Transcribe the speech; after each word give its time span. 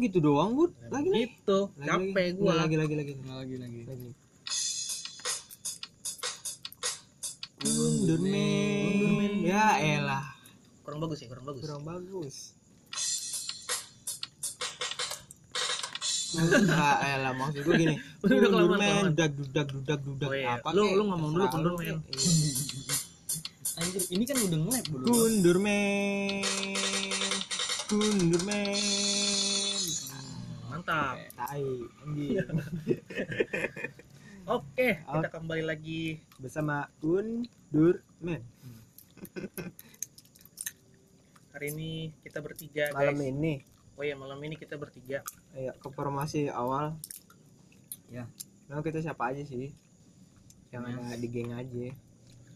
gitu 0.00 0.18
doang 0.20 0.52
bud 0.52 0.70
lagi 0.86 1.08
nih 1.08 1.20
Gitu, 1.28 1.58
lagi, 1.74 1.88
capek 2.08 2.26
lagi. 2.26 2.36
gua. 2.36 2.52
lagi 2.56 2.76
lagi 2.76 2.94
lagi 2.94 3.12
lagi 3.18 3.56
lagi 3.56 3.80
lagi 3.84 4.10
Wonderman 7.60 9.32
ya 9.40 9.64
elah 9.76 10.24
Kurang 10.80 11.00
bagus 11.00 11.20
ya, 11.20 11.26
kurang 11.26 11.44
bagus. 11.44 11.60
kurang 11.60 11.82
bagus 11.82 12.36
Enggak, 16.38 16.96
elah 17.02 17.32
maksud 17.34 17.62
gue 17.62 17.74
gini. 17.78 17.96
Udah, 18.20 18.36
udah 18.36 18.48
kelamaan, 18.48 18.68
Wonderman, 18.68 18.84
kelamaan. 18.84 19.04
dudak 19.10 19.30
dudak 19.34 19.66
dudak 19.70 20.00
dudak 20.02 20.28
Oh 20.28 20.34
iya, 20.34 20.48
apa 20.54 20.68
lu- 20.70 20.92
lu 20.92 21.02
ngomong 21.06 21.30
dulu. 21.32 21.44
Iya. 21.78 21.96
anjir 23.78 24.02
ini 24.08 24.24
kan 24.24 24.36
udah 24.36 24.58
nge-lab 24.58 24.84
dulu 24.88 25.06
Wonderman. 25.08 26.44
Wonderman. 27.88 28.76
Mantap. 30.88 31.20
Tai, 31.36 31.68
anjing. 32.00 32.40
Oke, 34.56 34.88
kita 34.96 35.28
kembali 35.28 35.60
lagi 35.60 36.16
Bersama 36.40 36.88
Wonderman. 37.04 38.40
hari 41.52 41.76
ini 41.76 42.16
kita 42.24 42.40
bertiga 42.40 42.88
Malam 42.96 43.20
guys. 43.20 43.28
ini 43.28 43.54
Oh 44.00 44.04
iya, 44.06 44.16
malam 44.16 44.40
ini 44.40 44.56
kita 44.56 44.80
bertiga. 44.80 45.20
Ayo 45.52 45.76
ke 45.76 45.92
formasi 45.92 46.48
awal. 46.48 46.96
Ya. 48.08 48.24
Nah, 48.72 48.80
kita 48.80 49.04
siapa 49.04 49.28
aja 49.28 49.44
sih? 49.44 49.76
Yang 50.72 50.88
Ya. 50.88 51.04
ada 51.04 51.16
di 51.20 51.28
geng 51.28 51.52
aja. 51.52 51.86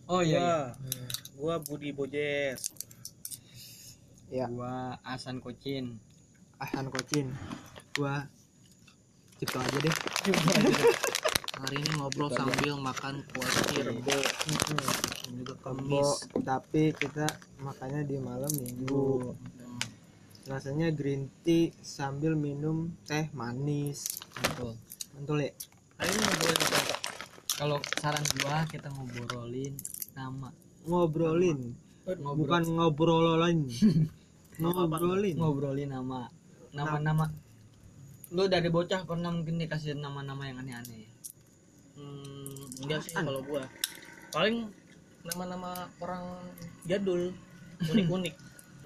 oh 0.09 0.25
iya, 0.25 0.41
iya. 0.41 0.57
Gua, 1.37 1.61
gua 1.61 1.69
Budi 1.69 1.93
Bojes. 1.93 2.73
Ya, 4.33 4.49
gua 4.49 4.97
Asan 5.05 5.45
Kocin 5.45 6.01
Ahan 6.57 6.89
Kocin. 6.89 7.29
Gua 7.93 8.25
Cipto 9.37 9.59
aja 9.59 9.79
deh. 9.79 9.95
Hari 11.63 11.77
ini 11.79 11.91
ngobrol 11.95 12.27
sambil 12.33 12.75
makan 12.75 13.23
kuasi 13.31 13.87
rebo 13.87 14.11
dan 14.11 15.31
juga 15.37 15.55
kemis. 15.63 16.11
tapi 16.43 16.91
kita 16.91 17.29
makannya 17.61 18.03
di 18.03 18.17
malam 18.19 18.51
minggu. 18.51 19.31
Rasanya 20.43 20.91
green 20.91 21.31
tea 21.45 21.71
sambil 21.79 22.35
minum 22.35 22.91
teh 23.05 23.31
manis. 23.31 24.19
betul 24.35 24.75
Mantul 25.13 25.39
ya? 25.39 25.51
Hari 26.01 26.11
ini 26.11 26.23
ngobrolin 26.25 26.59
apa? 26.59 26.79
Pak? 26.83 26.99
kalau 27.53 27.79
saran 28.01 28.25
gua 28.41 28.57
kita 28.67 28.89
ngobrolin 28.91 29.75
nama 30.17 30.49
Ngobrolin, 30.83 31.61
Ngobrol- 32.03 32.35
bukan 32.35 32.63
ngobrolin. 32.67 33.59
Ngobrolin. 34.63 35.37
ngobrolin 35.39 35.91
nama 35.93 36.27
nama-nama 36.73 37.31
lu 38.33 38.49
dari 38.49 38.69
bocah 38.73 39.05
pernah 39.05 39.29
mungkin 39.29 39.61
dikasih 39.61 39.93
nama-nama 39.95 40.49
yang 40.49 40.65
aneh-aneh 40.65 41.05
ya? 41.05 41.11
Hmm, 42.01 42.65
enggak 42.81 43.05
sih 43.05 43.13
kalau 43.13 43.45
gua. 43.45 43.69
Paling 44.33 44.73
nama-nama 45.23 45.87
orang 46.01 46.25
jadul, 46.89 47.37
unik-unik. 47.93 48.35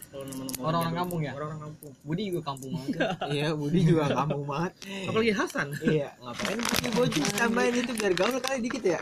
Kalau 0.06 0.24
nama-nama 0.26 0.58
Orang-orang 0.58 0.82
jadul. 0.82 0.98
kampung 0.98 1.20
ya? 1.22 1.32
Orang-orang 1.38 1.60
kampung. 1.62 1.92
Budi 2.02 2.22
juga 2.30 2.42
kampung 2.50 2.70
banget 2.74 2.98
Iya, 3.36 3.48
Budi 3.54 3.80
juga 3.86 4.04
kamu 4.10 4.38
banget. 4.42 4.72
Apalagi 5.06 5.32
Hasan. 5.32 5.68
Iya, 5.82 6.08
ngapain 6.18 6.58
pakai 6.58 6.90
bocil 6.90 7.24
tambahin 7.38 7.74
itu 7.78 7.92
biar 7.94 8.12
gaul 8.18 8.36
kali 8.42 8.58
dikit 8.66 8.82
ya. 8.82 9.00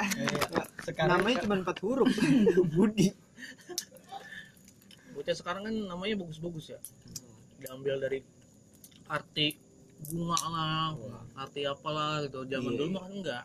sekarang 0.85 1.25
Namanya 1.25 1.37
cuma 1.49 1.55
empat 1.65 1.77
huruf. 1.81 2.11
Budi. 2.77 3.09
Bocah 5.17 5.35
sekarang 5.35 5.63
kan 5.65 5.75
namanya 5.89 6.15
bagus-bagus 6.21 6.77
ya. 6.77 6.79
Diambil 7.65 7.97
dari 7.97 8.19
arti 9.09 9.64
bunga 10.07 10.39
lah, 10.47 10.89
arti 11.37 11.65
apalah 11.65 12.23
gitu. 12.23 12.45
Zaman 12.45 12.71
Iya, 12.71 12.79
dulu 12.79 12.89
iya. 12.89 12.95
mah 12.95 13.07
enggak. 13.09 13.45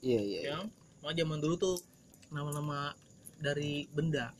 Iya, 0.00 0.20
iya. 0.22 0.40
Ya, 0.44 0.56
mah 1.00 1.12
zaman 1.12 1.38
dulu 1.38 1.54
tuh 1.56 1.76
nama-nama 2.28 2.92
dari 3.36 3.86
benda 3.90 4.34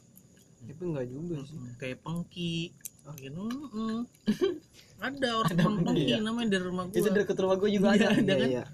Tapi 0.59 0.83
enggak 0.83 1.07
juga 1.07 1.37
sih. 1.45 1.55
kayak 1.77 2.03
pengki 2.03 2.75
gitu 3.23 3.39
mm. 3.47 4.03
ada 5.07 5.29
orang 5.39 5.53
Ada 5.55 5.63
orang 5.63 5.79
pengki 5.87 6.11
iya. 6.11 6.19
namanya 6.19 6.49
dari 6.59 6.65
rumah 6.67 6.85
gua 6.91 6.99
itu 6.99 7.09
deket 7.09 7.37
rumah 7.39 7.55
gua 7.55 7.71
juga 7.71 7.89
ada 7.95 8.07
Ada 8.11 8.19
Iya, 8.19 8.35
kan? 8.35 8.49
iya. 8.51 8.65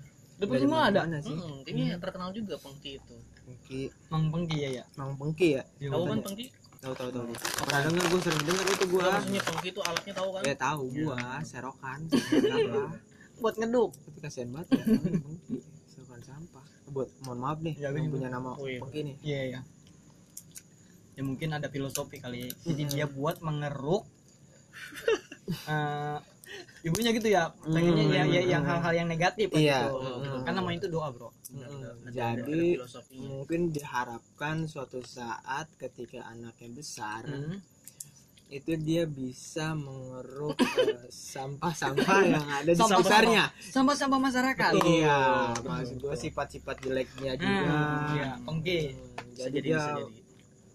depan 0.40 0.48
Dari 0.48 0.64
rumah 0.64 0.80
ada 0.88 1.00
mana 1.04 1.18
sih? 1.20 1.36
Mm, 1.36 1.58
ini 1.68 1.82
terkenal 2.00 2.28
juga 2.32 2.54
pengki 2.56 2.90
itu 2.96 3.16
Pengki, 3.42 3.80
mang 4.08 4.24
pengki 4.30 4.56
ya 4.56 4.70
ya 4.80 4.84
Mang 4.96 5.12
Pengki 5.18 5.48
ya? 5.52 5.62
Iya, 5.76 5.88
tahu 5.90 6.02
kan 6.02 6.08
makanya. 6.08 6.24
pengki 6.24 6.46
Tahu 6.82 6.92
tahu 6.92 7.10
tahu. 7.10 7.24
Pernah 7.62 7.80
denger 7.86 8.04
gue 8.04 8.20
sering 8.20 8.42
denger 8.42 8.66
itu 8.68 8.84
gua. 8.90 9.00
Tahu 9.00 9.12
maksudnya 9.14 9.42
pengki 9.42 9.68
itu 9.70 9.80
alatnya 9.80 10.12
tahu 10.12 10.28
kan 10.28 10.42
Ya 10.42 10.54
tahu 10.58 10.82
gua, 10.92 11.18
serokan. 11.42 12.00
Buat 13.42 13.54
ngeduk 13.56 13.90
Tapi 13.96 14.18
kasihan 14.18 14.50
banget 14.50 14.66
ya, 14.72 14.82
Pengki. 14.84 15.56
Serokan 15.86 16.20
sampah. 16.20 16.64
Buat 16.88 17.08
mohon 17.22 17.38
maaf 17.38 17.58
nih 17.58 17.74
Ya, 17.76 17.88
yang 17.88 18.10
punya 18.10 18.28
nama 18.28 18.54
Oh, 18.54 18.66
iya. 18.66 18.82
Pengki 18.82 19.00
nih. 19.04 19.16
iya 19.22 19.40
iya 19.48 19.60
ya 21.12 21.20
mungkin 21.20 21.52
ada 21.52 21.68
filosofi 21.68 22.16
kali 22.16 22.48
jadi 22.64 22.82
dia 22.88 23.04
buat 23.04 23.44
mengeruk 23.44 24.08
eh 25.68 26.18
ibunya 26.82 27.10
gitu 27.10 27.28
ya 27.28 27.42
pengennya 27.62 28.02
Hmm. 28.02 28.12
ya, 28.12 28.22
ya, 28.28 28.42
yang 28.48 28.62
hal-hal 28.62 28.92
yang 28.92 29.06
negatif 29.06 29.48
Iya. 29.48 29.86
gitu. 29.86 29.98
Hmm. 29.98 30.42
kan 30.42 30.52
namanya 30.52 30.78
itu 30.78 30.88
doa 30.88 31.08
bro 31.08 31.30
Ada- 32.04 32.34
Jadi 32.38 32.76
mungkin 33.22 33.70
diharapkan 33.70 34.66
suatu 34.66 34.98
saat 35.00 35.70
ketika 35.76 36.26
anaknya 36.26 36.68
besar 36.72 37.22
Hmm. 37.22 37.62
itu 38.48 38.76
dia 38.76 39.04
bisa 39.04 39.72
mengeruk 39.72 40.58
eh, 40.58 41.08
sampah-sampah 41.08 42.18
yang 42.34 42.44
ada 42.44 42.68
di 42.68 42.76
sekitarnya. 42.76 43.44
sampah-sampah 43.64 44.20
masyarakat 44.20 44.70
Iya, 44.76 45.20
Betul, 45.54 45.64
maksud 45.64 45.96
gue 45.96 46.10
betul. 46.10 46.20
sifat-sifat 46.20 46.76
jeleknya 46.80 47.32
juga. 47.34 47.64
Hmm, 47.64 48.12
iya 48.12 48.30
Hmm, 48.36 48.60
bisa 48.60 49.48
jadi 49.48 49.48
jadi 49.48 49.60
dia 49.62 49.80
jadi 49.80 50.04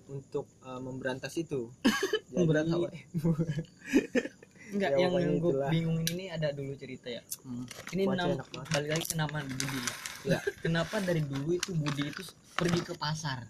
untuk 0.10 0.46
eh, 0.64 0.80
memberantas 0.80 1.34
itu. 1.36 1.70
Memberantas 2.34 2.74
Jadi- 2.74 2.82
apa? 2.82 2.90
enggak 4.70 4.90
Ya, 4.92 5.08
yang 5.08 5.38
gue 5.38 5.54
bingung 5.68 6.00
ini 6.06 6.28
ada 6.28 6.50
dulu 6.50 6.74
cerita 6.74 7.08
ya 7.08 7.22
Hmm. 7.40 7.64
ini 7.92 8.04
banget. 8.04 8.44
balik 8.68 8.90
lagi 8.92 9.06
ke 9.06 9.16
nama 9.16 9.38
Budi 9.40 9.80
ya. 9.80 9.94
Ya. 10.28 10.40
kenapa 10.64 11.00
dari 11.00 11.22
dulu 11.22 11.50
itu 11.52 11.72
Budi 11.72 12.04
itu 12.06 12.22
pergi 12.54 12.80
ke 12.82 12.94
pasar 12.94 13.48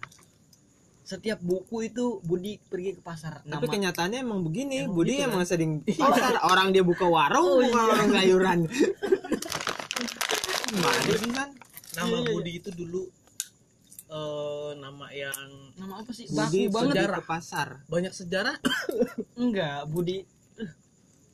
setiap 1.02 1.40
buku 1.40 1.84
itu 1.84 2.20
Budi 2.20 2.60
pergi 2.62 2.92
ke 2.92 3.02
pasar 3.02 3.40
nama 3.42 3.56
Tapi 3.56 3.66
kenyataannya 3.70 4.20
emang 4.20 4.40
begini, 4.42 4.84
Emang 4.84 4.92
Budi 4.94 5.14
gitu 5.14 5.24
emang 5.26 5.42
sering 5.42 5.72
pasar 6.04 6.36
orang 6.42 6.68
dia 6.68 6.82
buka 6.82 7.06
warung, 7.06 7.48
Oh, 7.48 7.58
buka 7.58 7.72
iya. 7.74 7.88
warung 7.88 8.10
sayuran. 8.12 8.58
Gimana 10.68 11.00
sih 11.08 11.30
kan? 11.30 11.48
nama 11.90 12.06
Iya, 12.06 12.20
iya, 12.20 12.28
Budi 12.30 12.52
itu 12.54 12.70
dulu 12.70 13.02
eh 14.08 14.70
nama 14.78 15.06
yang 15.10 15.48
nama 15.74 16.00
apa 16.00 16.12
sih 16.12 16.24
Budi 16.26 16.38
baku 16.64 16.72
banget 16.74 16.94
sejarah. 16.94 17.16
ke 17.16 17.24
pasar. 17.26 17.68
banyak 17.86 18.12
sejarah 18.14 18.56
enggak 19.42 19.78
Budi 19.86 20.18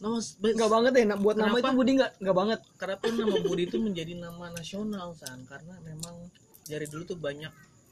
nama 0.05 0.19
enggak 0.21 0.71
banget 0.71 0.93
ya 0.93 1.05
buat 1.17 1.35
nama 1.35 1.49
Kenapa? 1.51 1.59
itu 1.63 1.71
Budi 1.75 1.91
enggak 1.95 2.13
enggak 2.15 2.37
banget 2.37 2.61
kenapa 2.77 3.05
nama 3.11 3.37
Budi 3.41 3.63
itu 3.65 3.77
menjadi 3.79 4.13
nama 4.15 4.45
nasional 4.51 5.09
san 5.13 5.41
karena 5.43 5.75
memang 5.81 6.15
dari 6.63 6.85
dulu 6.85 7.03
tuh 7.07 7.17
banyak 7.19 7.49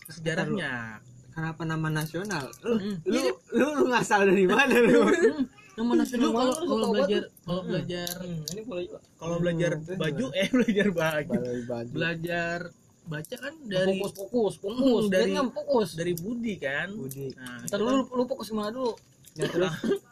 sejarahnya 0.06 1.01
Kenapa 1.33 1.65
nama 1.65 1.89
nasional? 1.91 2.53
Lu, 2.61 2.77
Hmm. 2.77 3.01
lu, 3.06 3.21
lu, 3.51 3.67
lu 3.72 3.84
ngasal 3.89 4.28
dari 4.28 4.45
mana 4.45 4.77
lu? 4.77 5.09
nama 5.72 5.93
nasional 5.97 6.28
lu 6.28 6.37
kalau 6.37 6.55
kalau 6.61 6.87
belajar 6.93 7.22
kalau 7.41 7.56
Hmm. 7.59 7.69
belajar 7.72 8.15
Hmm, 8.21 8.45
ini 8.53 8.61
boleh 8.62 8.83
juga 8.84 9.01
kalau 9.17 9.37
belajar 9.41 9.71
Hmm, 9.72 9.97
baju 9.97 10.27
eh 10.37 10.49
belajar 10.53 10.87
baju 10.93 11.33
baju. 11.65 11.91
belajar 11.91 12.59
baca 13.03 13.34
kan 13.34 13.55
dari 13.65 13.97
fokus 13.97 14.12
fokus 14.15 14.55
fokus 14.61 15.05
dari 15.09 15.33
dari- 15.33 15.49
fokus 15.51 15.89
dari 15.97 16.12
Budi 16.15 16.55
kan 16.56 16.89
Budi. 16.93 17.33
nah 17.33 17.65
Ntar 17.65 17.81
kan 17.81 17.95
lu, 17.97 18.05
lu 18.12 18.22
fokus 18.27 18.47
ke 18.47 18.55
mana 18.55 18.71
dulu 18.71 18.93
Ya, 19.33 19.48
terus 19.48 19.72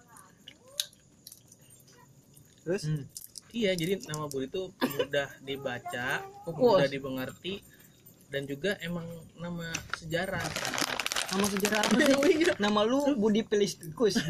terus 2.70 2.86
Hmm. 2.86 3.02
iya 3.50 3.74
jadi 3.74 3.98
nama 4.06 4.24
Budi 4.24 4.46
itu 4.46 4.62
mudah 4.70 5.26
dibaca 5.42 6.06
Fokus. 6.46 6.78
mudah 6.78 6.86
dimengerti 6.86 7.58
dan 8.30 8.46
juga 8.46 8.78
emang 8.78 9.02
nama 9.34 9.66
sejarah 9.98 10.46
nama 11.30 11.46
sejarah 11.48 11.80
apa 11.82 11.98
sih 12.30 12.46
nama 12.56 12.80
lu 12.82 13.18
Budi 13.18 13.42
Pelistikus 13.42 14.14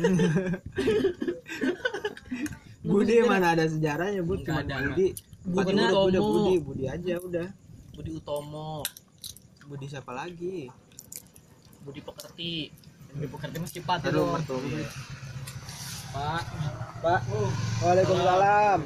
Budi 2.81 3.21
mana 3.23 3.53
ada 3.53 3.69
sejarahnya, 3.69 4.25
Bud? 4.25 4.41
Cuma 4.41 4.65
Nggak 4.65 4.73
ada. 4.73 4.89
Budi. 4.89 5.07
Budi 5.43 5.73
huruf, 5.75 5.93
udah 6.01 6.01
Utomo. 6.17 6.33
Budi, 6.41 6.55
Budi 6.59 6.85
aja 6.87 7.15
udah. 7.19 7.49
Budi 7.93 8.11
Utomo 8.15 8.81
Budi 9.67 9.87
siapa 9.87 10.13
lagi? 10.13 10.69
Budi 11.81 12.01
Pekerti 12.01 12.73
Budi 13.11 13.27
Pekerti 13.27 13.57
mas 13.59 13.71
cepat 13.71 14.01
Aduh, 14.03 14.33
mertua. 14.33 14.59
Pak 16.11 16.45
Pak. 17.01 17.21
Waalaikumsalam. 17.81 18.81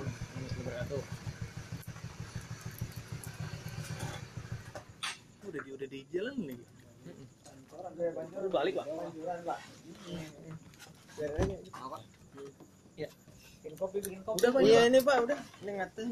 udah 5.45 5.61
di 5.61 5.71
udah 5.71 5.89
di 5.89 6.01
jalan 6.11 6.35
nih 6.43 6.59
Lu 8.35 8.49
balik 8.51 8.75
pak 8.75 8.87
Ya. 12.95 13.09
Udah 14.27 14.51
Pak. 14.51 14.61
iya 14.63 14.87
ini 14.87 14.99
pak 15.01 15.17
udah 15.21 15.39
ini 15.63 15.71
ngatain 15.75 16.11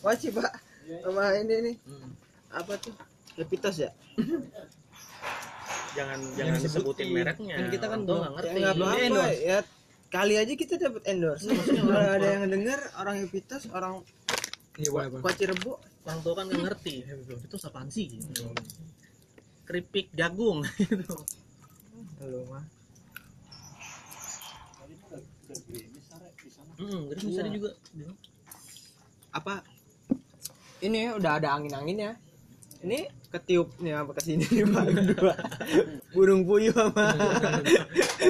wajib 0.00 0.36
pak 0.36 0.52
sama 1.00 1.22
ini 1.34 1.54
nih 1.62 1.74
Hmm. 1.82 2.10
apa 2.50 2.72
tuh 2.76 2.94
Epitos 3.36 3.76
ya 3.78 3.90
Jangan 5.94 6.18
Jangan 6.34 6.58
sebutin 6.60 7.06
mereknya. 7.08 7.54
Kan 7.56 7.66
kita 7.70 7.86
kan 7.86 8.00
ya 8.02 8.26
ngerti. 8.28 8.58
nggak 8.58 8.74
apa-apa 8.74 8.98
endorse. 9.00 9.38
ya 9.40 9.58
kali 10.14 10.38
aja 10.38 10.54
kita 10.54 10.78
dapat 10.78 11.02
endorse 11.10 11.50
maksudnya 11.50 11.82
kalau 11.82 12.10
ada 12.14 12.28
yang 12.38 12.46
denger 12.46 12.78
orang 12.94 13.16
Epitos 13.18 13.66
orang 13.74 13.98
Iya 14.74 14.90
boleh. 14.90 15.22
Kuaci 15.22 15.44
Rebo 15.46 15.78
Orang 16.04 16.20
tua 16.20 16.34
kan 16.36 16.44
nggak 16.50 16.62
ngerti. 16.66 16.94
Itu 17.46 17.56
apaan 17.62 17.88
sih? 17.88 18.10
Gitu. 18.10 18.42
Keripik 19.64 20.10
jagung 20.12 20.60
gitu. 20.78 21.14
lu 22.20 22.42
mah 22.46 22.62
Hmm, 26.74 27.06
jadi 27.06 27.20
bisa 27.22 27.40
juga. 27.46 27.70
apa 29.30 29.62
ini 30.82 31.10
udah 31.14 31.38
ada 31.38 31.54
angin 31.54 31.70
anginnya 31.70 32.18
ini 32.82 33.06
ketiup 33.30 33.70
nih 33.78 33.94
apa 33.94 34.10
ke 34.16 34.20
sini 34.24 34.44
nih 34.48 34.64
pak 34.74 34.84
berdua 34.90 35.34
burung 36.10 36.42
puyuh 36.42 36.74
sama 36.74 37.14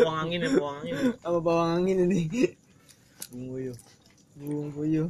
Bawang 0.05 0.19
angin 0.29 0.41
ya, 0.45 0.51
bawang 0.53 0.77
angin. 0.85 0.95
sama 1.23 1.39
bawang 1.41 1.71
angin 1.81 1.97
ini 2.05 2.21
burung 3.31 3.49
puyuh 3.55 3.77
burung 4.37 4.71
puyuh 4.75 5.09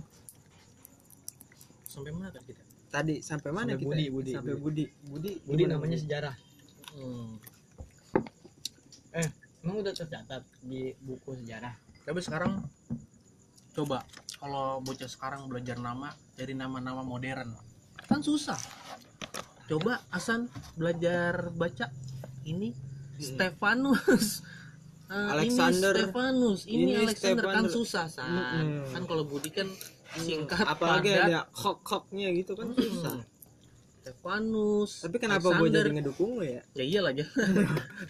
Sampai 1.84 2.10
mana 2.10 2.26
kan 2.34 2.42
kita? 2.42 2.58
tadi 2.90 3.14
sampai 3.22 3.50
mana 3.54 3.70
Sampai 3.74 3.82
kita 3.82 3.90
Budi, 3.94 4.04
Budi, 4.10 4.30
sampai 4.34 4.54
Budi 4.58 4.84
Budi 5.06 5.32
Budi 5.46 5.62
gimana, 5.62 5.78
namanya 5.78 5.98
sejarah. 5.98 6.34
Hmm. 6.94 7.38
Eh, 9.14 9.28
emang 9.62 9.78
udah 9.78 9.94
tercatat 9.94 10.42
di 10.62 10.90
buku 10.98 11.38
sejarah? 11.38 11.70
Tapi 12.02 12.18
sekarang 12.18 12.66
coba 13.74 14.02
kalau 14.42 14.82
bocah 14.82 15.06
sekarang 15.06 15.46
belajar 15.46 15.78
nama 15.78 16.10
dari 16.34 16.54
nama-nama 16.54 17.06
modern 17.06 17.54
kan 18.10 18.20
susah. 18.20 18.58
Coba 19.64 20.04
Hasan 20.08 20.46
belajar 20.74 21.50
baca 21.50 21.88
ini 22.44 22.72
Stefanus. 23.16 24.26
Eh, 25.04 25.12
Alexander. 25.30 25.92
ini 25.92 26.00
Stefanus, 26.00 26.60
ini, 26.64 26.80
Ini 26.82 26.92
Alexander 27.04 27.44
kan 27.44 27.68
Stefanus. 27.68 27.74
susah 27.76 28.04
san. 28.08 28.24
Mm-mm. 28.24 28.88
Kan 28.88 29.02
kalau 29.04 29.22
Budi 29.22 29.52
kan 29.52 29.68
singkat 30.16 30.64
apalagi 30.64 31.12
padat. 31.12 31.28
ada 31.28 31.40
kok 31.52 31.76
koknya 31.84 32.32
gitu 32.32 32.56
kan 32.56 32.72
susah 32.72 33.20
Stefanus. 34.00 35.04
tapi 35.04 35.16
kenapa 35.16 35.44
gue 35.54 35.68
jadi 35.68 35.92
ngedukung 35.92 36.40
lu 36.40 36.44
ya 36.44 36.64
Ya 36.72 36.84
iyalah 36.84 37.12
aja. 37.16 37.24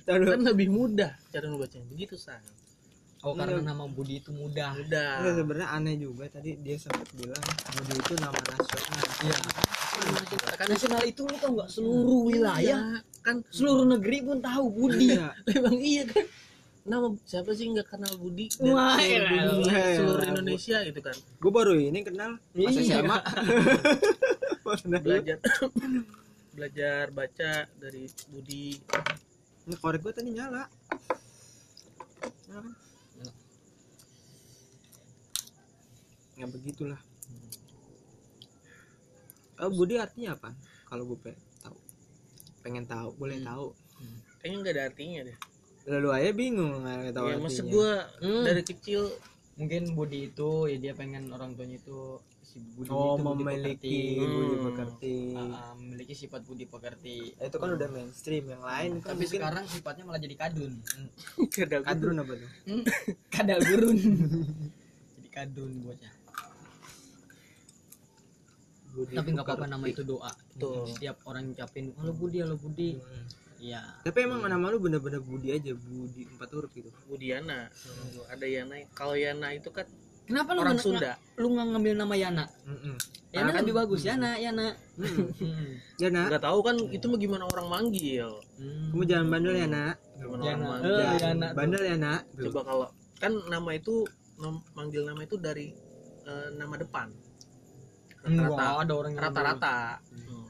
Kan 0.06 0.42
lebih 0.44 0.70
mudah 0.70 1.18
cara 1.28 1.44
ngebacanya 1.44 1.86
begitu 1.86 2.14
san. 2.14 2.38
Oh, 3.24 3.32
Iya. 3.32 3.40
karena 3.40 3.60
nama 3.66 3.84
Budi 3.86 4.20
itu 4.20 4.30
mudah. 4.30 4.76
Mudah. 4.76 5.10
Enggak, 5.18 5.32
sebenarnya 5.34 5.68
aneh 5.70 5.96
juga 5.96 6.24
tadi 6.28 6.60
dia 6.60 6.76
sempat 6.76 7.08
bilang 7.10 7.40
Budi 7.72 7.94
itu 7.96 8.14
nama 8.16 8.36
nasional 8.36 9.08
Iya. 9.18 9.36
Kan 10.54 10.66
nasional 10.68 11.02
itu 11.02 11.20
lu 11.22 11.34
tau 11.34 11.50
nggak 11.54 11.70
seluruh 11.70 12.20
wilayah, 12.26 12.82
kan 13.20 13.40
seluruh 13.48 13.88
negeri 13.88 14.18
pun 14.20 14.38
tahu 14.38 14.64
Budi. 14.68 15.08
Iya. 15.10 15.32
Emang 15.56 15.76
iya 15.76 16.04
kan 16.04 16.24
nama 16.84 17.08
siapa 17.24 17.48
sih 17.50 17.64
nggak 17.66 17.88
kenal 17.88 18.12
Budi 18.14 18.52
dan 18.52 18.68
Wah, 18.68 18.92
seluruh, 18.94 19.24
elah. 19.24 19.44
dunia, 19.48 19.72
Iya, 19.72 19.96
seluruh 19.96 20.20
iya. 20.20 20.30
Indonesia 20.30 20.76
gitu 20.84 21.00
kan 21.00 21.16
gue 21.16 21.48
baru 21.50 21.72
ini 21.74 21.98
kenal 22.02 22.30
pas 22.36 22.74
Iya. 22.76 22.98
Pernah. 24.64 25.00
belajar 25.00 25.36
belajar 26.54 27.04
baca 27.10 27.52
dari 27.74 28.04
Budi 28.28 28.76
ini 29.64 29.74
korek 29.74 30.00
gue 30.02 30.12
tadi 30.12 30.28
nyala 30.28 30.68
Nyala 32.44 32.60
kan? 32.60 32.74
Ya 36.34 36.46
begitulah. 36.50 36.98
Oh 39.62 39.70
Budi 39.70 39.94
artinya 40.02 40.34
apa? 40.34 40.50
Kalau 40.90 41.06
gue 41.06 41.18
pengen 41.22 41.38
tahu. 41.62 41.76
Pengen 42.60 42.84
tahu 42.90 43.08
boleh 43.14 43.38
Hmm. 43.38 43.46
tahu. 43.46 43.66
Kayaknya 44.42 44.56
nggak 44.60 44.74
ada 44.74 44.82
artinya 44.90 45.20
deh. 45.30 45.38
Lalu 45.84 46.08
aja 46.10 46.30
bingung 46.34 46.72
nggak 46.82 47.14
tahu 47.14 47.26
ya 47.30 47.38
artinya. 47.38 47.44
masa 47.46 47.62
gua 47.64 47.92
Hmm. 48.20 48.44
dari 48.44 48.62
kecil 48.66 49.02
Mungkin 49.54 49.94
Budi 49.94 50.34
itu 50.34 50.66
ya 50.66 50.76
dia 50.82 50.92
pengen 50.98 51.30
orang 51.30 51.54
tuanya 51.54 51.78
itu 51.78 52.18
si 52.44 52.60
Budi 52.60 52.86
oh 52.86 53.16
itu 53.16 53.24
Budi 53.24 53.42
memiliki 53.42 53.98
pekerti. 53.98 54.20
Budi 54.20 54.54
Hmm. 54.54 54.64
pekerti 54.64 55.14
Ah, 55.32 55.40
ah, 55.40 55.72
memiliki 55.74 56.14
sifat 56.14 56.40
Budi 56.42 56.64
pekerti. 56.64 57.16
itu 57.34 57.56
kan 57.56 57.68
udah 57.70 57.88
mainstream 57.88 58.44
yang 58.46 58.62
lain 58.62 58.90
kan 58.98 59.10
Tapi 59.10 59.18
mungkin 59.18 59.34
sekarang 59.34 59.64
sifatnya 59.66 60.04
malah 60.04 60.20
jadi 60.20 60.36
kadun. 60.38 60.72
kadal 61.56 61.80
kadrun 61.82 62.16
apa 62.18 62.32
tuh 62.34 62.50
Kadal 63.28 63.60
gurun. 63.60 63.98
jadi 65.16 65.28
kadun 65.30 65.72
bocah. 65.82 66.14
Budi 68.94 69.12
Tapi 69.12 69.28
nggak 69.28 69.42
apa-apa 69.42 69.58
pekerti. 69.60 69.74
nama 69.74 69.86
itu 69.88 70.02
doa. 70.04 70.32
Tuh. 70.54 70.86
Setiap 70.86 71.16
orang 71.24 71.50
ucapin 71.50 71.90
halo 71.96 72.12
Budi, 72.12 72.38
halo 72.38 72.54
Budi. 72.54 72.94
Hmm. 72.94 73.26
Iya. 73.54 73.80
tapi 74.04 74.28
emang 74.28 74.44
nama 74.44 74.68
lu 74.68 74.76
bener-bener 74.76 75.24
Budi 75.24 75.48
aja 75.48 75.72
Budi 75.72 76.28
empat 76.28 76.52
huruf 76.52 76.68
gitu 76.76 76.92
Budiana 77.08 77.72
ada 78.28 78.44
Yana 78.44 78.76
kalau 78.92 79.16
Yana 79.16 79.56
itu 79.56 79.72
kan 79.72 79.88
Kenapa 80.24 80.50
lu 80.50 80.60
orang 80.60 80.78
Sunda 80.78 81.12
Lu 81.34 81.50
nggak 81.50 81.66
ngambil 81.68 81.92
nama 81.94 82.14
Yana? 82.14 82.44
Mm-mm. 82.64 82.96
Yana 83.28 83.50
kan- 83.50 83.60
lebih 83.60 83.74
bagus 83.74 84.00
Yana, 84.00 84.38
Yana. 84.38 84.72
Mm. 84.94 85.26
Hmm. 85.34 85.70
ya 85.94 86.06
nak 86.08 86.24
nggak 86.28 86.42
tahu 86.44 86.58
kan 86.60 86.76
itu 86.88 87.04
mah 87.04 87.18
gimana 87.18 87.44
orang 87.46 87.66
manggil 87.68 88.30
Hmm. 88.54 88.90
kamu 88.90 89.02
jangan 89.04 89.26
bandel 89.28 89.54
ya 89.54 89.66
nak 89.66 89.94
gimana 90.14 90.42
Yana. 90.44 90.64
orang 90.64 90.80
Eh, 90.80 91.18
Yana 91.18 91.34
tuh. 91.44 91.54
bandel 91.54 91.82
ya 91.82 91.96
nak 91.96 92.20
coba 92.32 92.60
kalau 92.62 92.86
kan 93.16 93.32
nama 93.48 93.70
itu 93.72 93.94
nam- 94.36 94.62
manggil 94.72 95.02
nama 95.02 95.20
itu 95.20 95.34
dari 95.36 95.74
eh, 96.22 96.48
nama 96.52 96.74
depan 96.74 97.10
Enggak 98.22 98.48
rata-rata 98.48 98.80
ada 98.80 98.92
orang 98.94 99.10
yang 99.12 99.20
rata-rata 99.20 99.76
Hmm. 100.08 100.46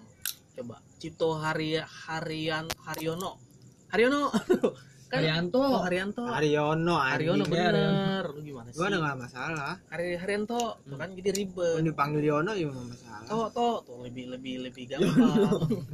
coba 0.54 0.76
Cipto 0.94 1.28
Hari 1.34 1.70
Harian 1.80 2.64
Haryono 2.84 3.40
Haryono 3.88 4.28
kan 5.14 5.20
Haryanto. 5.20 5.60
oh, 5.60 5.80
Haryanto. 5.80 6.22
Haryono 6.26 6.94
Haryono. 6.98 7.44
Iya, 7.44 7.52
bener. 7.70 8.24
Lu 8.28 8.40
gimana 8.42 8.68
sih 8.68 8.76
gua 8.76 8.86
ada 8.86 8.98
nggak 8.98 9.18
masalah. 9.20 9.72
Hari 9.86 10.06
Haryanto 10.16 10.60
tuh 10.80 10.96
kan 10.96 11.08
jadi 11.12 11.30
ribet. 11.32 11.72
Kalau 11.72 11.86
dipanggil 11.86 12.22
Yono 12.24 12.50
nggak 12.50 12.88
masalah? 12.90 13.26
Toh 13.26 13.46
toh 13.48 13.74
tuh 13.80 13.96
lebih 14.02 14.24
lebih 14.30 14.54
lebih 14.66 14.84
gampang. 14.90 15.86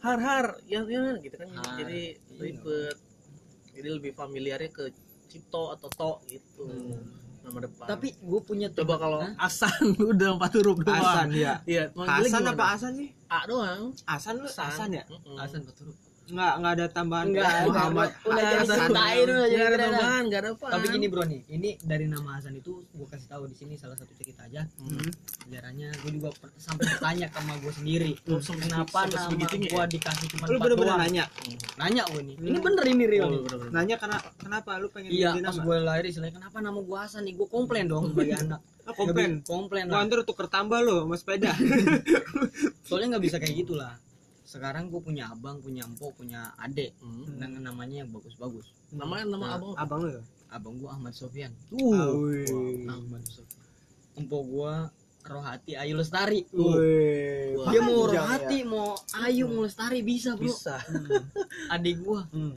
Har 0.00 0.18
har 0.18 0.46
ya 0.64 0.84
ya 0.84 1.16
gitu 1.18 1.34
kan. 1.34 1.48
Har. 1.54 1.74
jadi 1.78 2.00
Iya. 2.12 2.40
ribet. 2.40 2.96
Jadi 3.72 3.88
lebih 3.90 4.12
familiarnya 4.12 4.70
ke 4.70 4.84
Cipto 5.26 5.70
atau 5.70 5.88
To 5.90 6.12
gitu. 6.26 6.64
Hmm. 6.64 7.22
nama 7.42 7.60
depan. 7.60 7.86
Tapi 7.86 8.08
gue 8.16 8.40
punya 8.40 8.72
coba 8.72 8.96
teman- 8.96 9.02
kalau 9.02 9.18
Hah? 9.20 9.32
Asan 9.44 9.84
udah 10.16 10.28
empat 10.32 10.52
huruf 10.54 10.80
doang. 10.80 10.96
Hasan 10.96 11.28
ya 11.30 11.60
iya 11.64 11.92
Hasan 11.92 12.40
gimana? 12.40 12.56
apa 12.56 12.64
Hasan 12.72 12.92
sih? 12.96 13.08
A 13.28 13.38
doang. 13.44 13.80
Hasan 14.02 14.34
lu 14.38 14.48
Hasan. 14.48 14.88
Ya? 14.90 15.04
Mm-mm. 15.04 15.36
Hasan 15.36 15.60
betul. 15.60 15.92
Nggak 16.26 16.52
nggak 16.56 16.72
ada 16.72 16.86
tambahan 16.88 17.26
Enggak, 17.26 17.44
kayak 17.44 17.60
enggak, 17.60 17.84
Muhammad 17.84 18.08
udah- 18.24 18.36
jadi 18.40 18.64
ceritain 18.64 19.18
udah 19.20 19.36
jadi 19.36 19.52
Nggak 19.54 19.68
ada 19.68 19.78
tambahan 19.78 20.22
nggak 20.24 20.40
ada 20.40 20.50
apa 20.50 20.66
Tapi 20.70 20.86
gini 20.90 21.06
bro 21.06 21.22
nih, 21.24 21.40
ini 21.48 21.70
dari 21.78 22.06
nama 22.06 22.28
Hasan 22.34 22.54
itu 22.54 22.72
gue 22.86 23.06
kasih 23.06 23.28
tahu 23.28 23.42
di 23.44 23.54
sini 23.54 23.74
salah 23.74 23.92
satu 23.94 24.12
cerita 24.14 24.40
aja. 24.42 24.62
Hmm. 24.74 25.08
Sejarahnya 25.38 25.88
gue 25.94 26.10
juga 26.12 26.28
per- 26.32 26.56
sampai 26.56 26.84
bertanya 26.86 27.26
sama 27.28 27.52
gue 27.56 27.72
sendiri. 27.72 28.10
Sampai- 28.38 28.64
Kenapa 28.64 28.98
nama 29.02 29.20
sebegitunya 29.20 29.68
gue 29.68 29.76
ya? 29.78 29.86
dikasih 29.86 30.26
cuma 30.28 30.44
lu 30.44 30.50
empat 30.50 30.64
bener-bener 30.64 30.88
doang? 30.88 31.00
nanya 31.02 31.24
Nanya 31.76 32.02
gue 32.06 32.20
nih. 32.22 32.36
Ini 32.38 32.48
Hmm. 32.50 32.64
bener 32.64 32.84
ini 32.86 33.04
real 33.06 33.28
Oh, 33.30 33.40
nanya 33.70 33.96
karena 33.96 34.18
kenapa 34.36 34.70
lu 34.76 34.88
pengen 34.88 35.10
Iya, 35.10 35.30
pas 35.34 35.44
nama 35.44 35.60
gue 35.60 35.76
lahir 35.78 36.04
istilahnya 36.06 36.34
kenapa 36.34 36.56
nama 36.58 36.78
gue 36.78 36.98
Hasan 36.98 37.22
nih? 37.22 37.34
Gue 37.34 37.46
komplain 37.46 37.84
dong 37.84 38.08
sebagai 38.10 38.36
anak. 38.42 38.60
Ah, 38.82 38.92
komplain 38.92 39.40
komplain 39.42 39.84
gua 39.86 39.96
lah. 39.96 40.04
antar 40.04 40.20
tuker 40.22 40.44
tambah 40.46 40.76
lo 40.78 41.02
sama 41.02 41.16
sepeda 41.16 41.56
Soalnya 42.84 43.06
nggak 43.12 43.24
bisa 43.24 43.36
kayak 43.38 43.56
gitulah. 43.58 43.96
Sekarang 44.44 44.88
gue 44.88 45.00
punya 45.00 45.28
abang, 45.28 45.58
punya 45.58 45.82
empok, 45.82 46.14
punya 46.14 46.52
adek 46.56 46.92
Hmm. 47.00 47.24
dengan 47.34 47.62
namanya 47.66 48.04
yang 48.04 48.10
bagus-bagus. 48.10 48.70
namanya 48.92 49.24
nama 49.26 49.44
Nah, 49.44 49.54
abang 49.56 49.72
abang 49.76 50.00
lu 50.00 50.10
ya 50.12 50.22
Abang 50.48 50.74
gue 50.76 50.86
Ahmad 50.86 51.10
Sofyan. 51.10 51.50
Awi. 51.72 52.46
Ahmad 52.86 53.24
Sofyan. 53.26 53.64
Empok 54.14 54.42
gue 54.46 54.74
Rohati 55.24 55.72
Ayu 55.74 55.96
Lestari. 55.96 56.44
Wih, 56.52 57.56
Dia 57.66 57.80
mau 57.80 58.04
Rohati, 58.04 58.60
ya. 58.60 58.68
mau 58.68 58.92
Ayu, 59.18 59.48
mau 59.48 59.64
Lestari 59.64 59.98
bisa 60.00 60.36
bro. 60.36 60.46
bisa 60.46 60.78
Adik 61.68 62.04
gua 62.04 62.28
Hmm. 62.30 62.52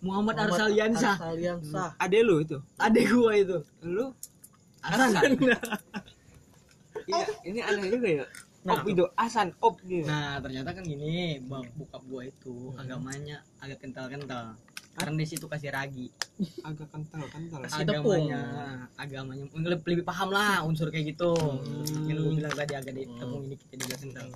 Muhammad 0.00 0.38
Arsaliansyah. 0.40 1.18
Arsaliansyah 1.18 1.90
Ade 1.98 2.18
lu 2.22 2.40
itu 2.40 2.56
Adik 2.78 3.06
gua 3.10 3.32
itu. 3.36 3.58
lu 3.82 4.14
Hasan. 4.80 5.34
iya 7.10 7.26
ini 7.42 7.60
aneh 7.60 7.86
juga 7.88 8.08
ya 8.08 8.26
Nah, 8.62 8.78
op 8.78 8.86
itu 8.86 9.04
Hasan 9.18 9.48
op 9.58 9.74
gitu 9.82 10.06
Nah 10.06 10.38
ternyata 10.38 10.70
kan 10.70 10.86
gini, 10.86 11.42
bang 11.42 11.66
bokap 11.74 12.02
gua 12.06 12.22
itu 12.22 12.70
agamanya 12.78 13.42
agak 13.58 13.82
kental-kental. 13.82 14.54
Karena 14.92 15.16
di 15.16 15.26
situ 15.26 15.46
kasih 15.48 15.72
ragi. 15.72 16.06
agak 16.62 16.86
kental 16.88 17.26
kental 17.26 17.58
Kasih 17.64 17.82
tepung. 17.82 18.28
Agamanya, 18.28 18.42
agamanya 18.94 19.44
lebih, 19.52 19.82
lebih 19.92 20.04
paham 20.04 20.30
lah 20.30 20.62
unsur 20.62 20.88
kayak 20.88 21.10
gitu. 21.10 21.34
Yang 22.06 22.18
gua 22.20 22.32
bilang 22.38 22.54
tadi 22.54 22.72
agak 22.72 22.92
di 22.92 23.02
Hmm. 23.02 23.18
tepung 23.18 23.42
ini 23.42 23.54
kita 23.58 23.74
juga 23.80 23.96
kental. 23.98 24.26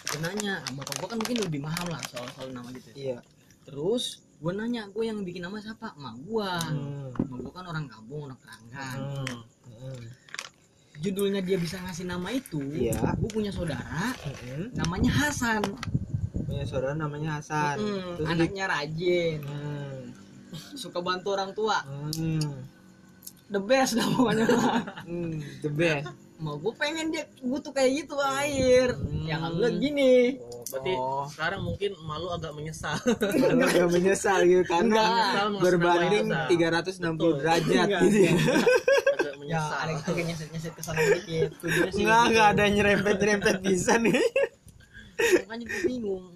Dia 0.00 0.18
nanya, 0.20 0.52
"Ah, 0.60 0.72
bapak 0.72 0.94
gua 0.98 1.08
kan 1.08 1.18
mungkin 1.18 1.36
lebih 1.40 1.60
paham 1.60 1.86
lah 1.88 2.02
soal 2.06 2.26
soal 2.30 2.48
nama 2.50 2.68
gitu. 2.70 2.90
iya 2.94 3.18
Terus 3.60 4.04
gue 4.36 4.50
nanya 4.50 4.88
gue 4.88 5.04
yang 5.04 5.20
bikin 5.20 5.44
nama 5.44 5.60
siapa 5.60 5.92
emak 5.94 6.16
gue 6.24 6.48
Hmm. 6.48 7.12
emak 7.12 7.38
gue 7.38 7.52
kan 7.52 7.66
orang 7.66 7.84
kampung 7.86 8.24
orang 8.24 8.38
keranggan 8.40 8.98
Hmm. 8.98 9.40
Hmm. 9.68 10.00
Judulnya 11.00 11.40
dia 11.40 11.56
bisa 11.56 11.76
ngasih 11.78 12.04
nama 12.04 12.28
itu 12.28 12.60
Iya. 12.60 13.16
gue 13.16 13.30
punya 13.30 13.48
saudara 13.48 14.12
Hmm. 14.20 14.68
namanya 14.72 15.10
Hasan 15.10 15.64
punya 16.42 16.64
saudara 16.64 16.92
namanya 16.92 17.38
Hasan 17.38 17.76
Mm, 17.76 17.88
Terus 18.14 18.18
di- 18.18 18.28
anaknya 18.28 18.64
rajin 18.66 19.38
Hmm. 19.40 20.00
suka 20.74 20.98
bantu 20.98 21.32
orang 21.32 21.50
tua 21.50 21.80
Hmm. 21.82 22.52
the 23.46 23.58
best 23.58 23.94
lah 23.94 24.06
pokoknya 24.06 24.46
Hmm. 25.02 25.40
the 25.60 25.70
best 25.70 26.06
mau 26.36 26.56
gue 26.56 26.72
pengen 26.74 27.08
dia 27.10 27.24
gue 27.34 27.58
tuh 27.58 27.68
kayak 27.70 27.90
gitu 27.98 28.16
air 28.18 28.92
Hmm. 28.92 29.24
yang 29.24 29.40
enggak 29.46 29.76
gini 29.76 30.36
Oh, 30.40 30.64
berarti 30.66 30.92
Oh. 30.94 31.24
sekarang 31.26 31.60
mungkin 31.62 31.90
malu 32.00 32.28
agak 32.28 32.52
menyesal. 32.52 32.94
Kalau 32.94 33.56
nggak 33.58 33.90
menyesal 33.90 34.38
gitu 34.42 34.62
karena 34.66 35.02
masuk 35.48 35.60
berbanding 35.60 36.26
nama 36.28 36.46
360 36.46 37.00
Betul. 37.18 37.32
derajat 37.38 37.86
Enggak, 37.86 38.00
gitu 38.02 38.18
ya. 39.50 39.62
ada 39.80 39.92
agak 39.98 40.24
nyeset 40.24 40.48
nyeset 40.50 40.72
ke 40.72 40.82
sana 40.82 41.00
dikit 41.00 41.50
tujuannya 41.58 41.90
sih 41.90 42.00
Enggak, 42.00 42.18
gitu. 42.18 42.30
enggak 42.30 42.46
ada 42.48 42.64
nyerempet 42.66 43.14
nyerempet 43.16 43.56
bisa 43.60 43.92
nih. 43.96 44.22
makanya 45.42 45.64
gue 45.66 45.80
bingung 45.84 46.26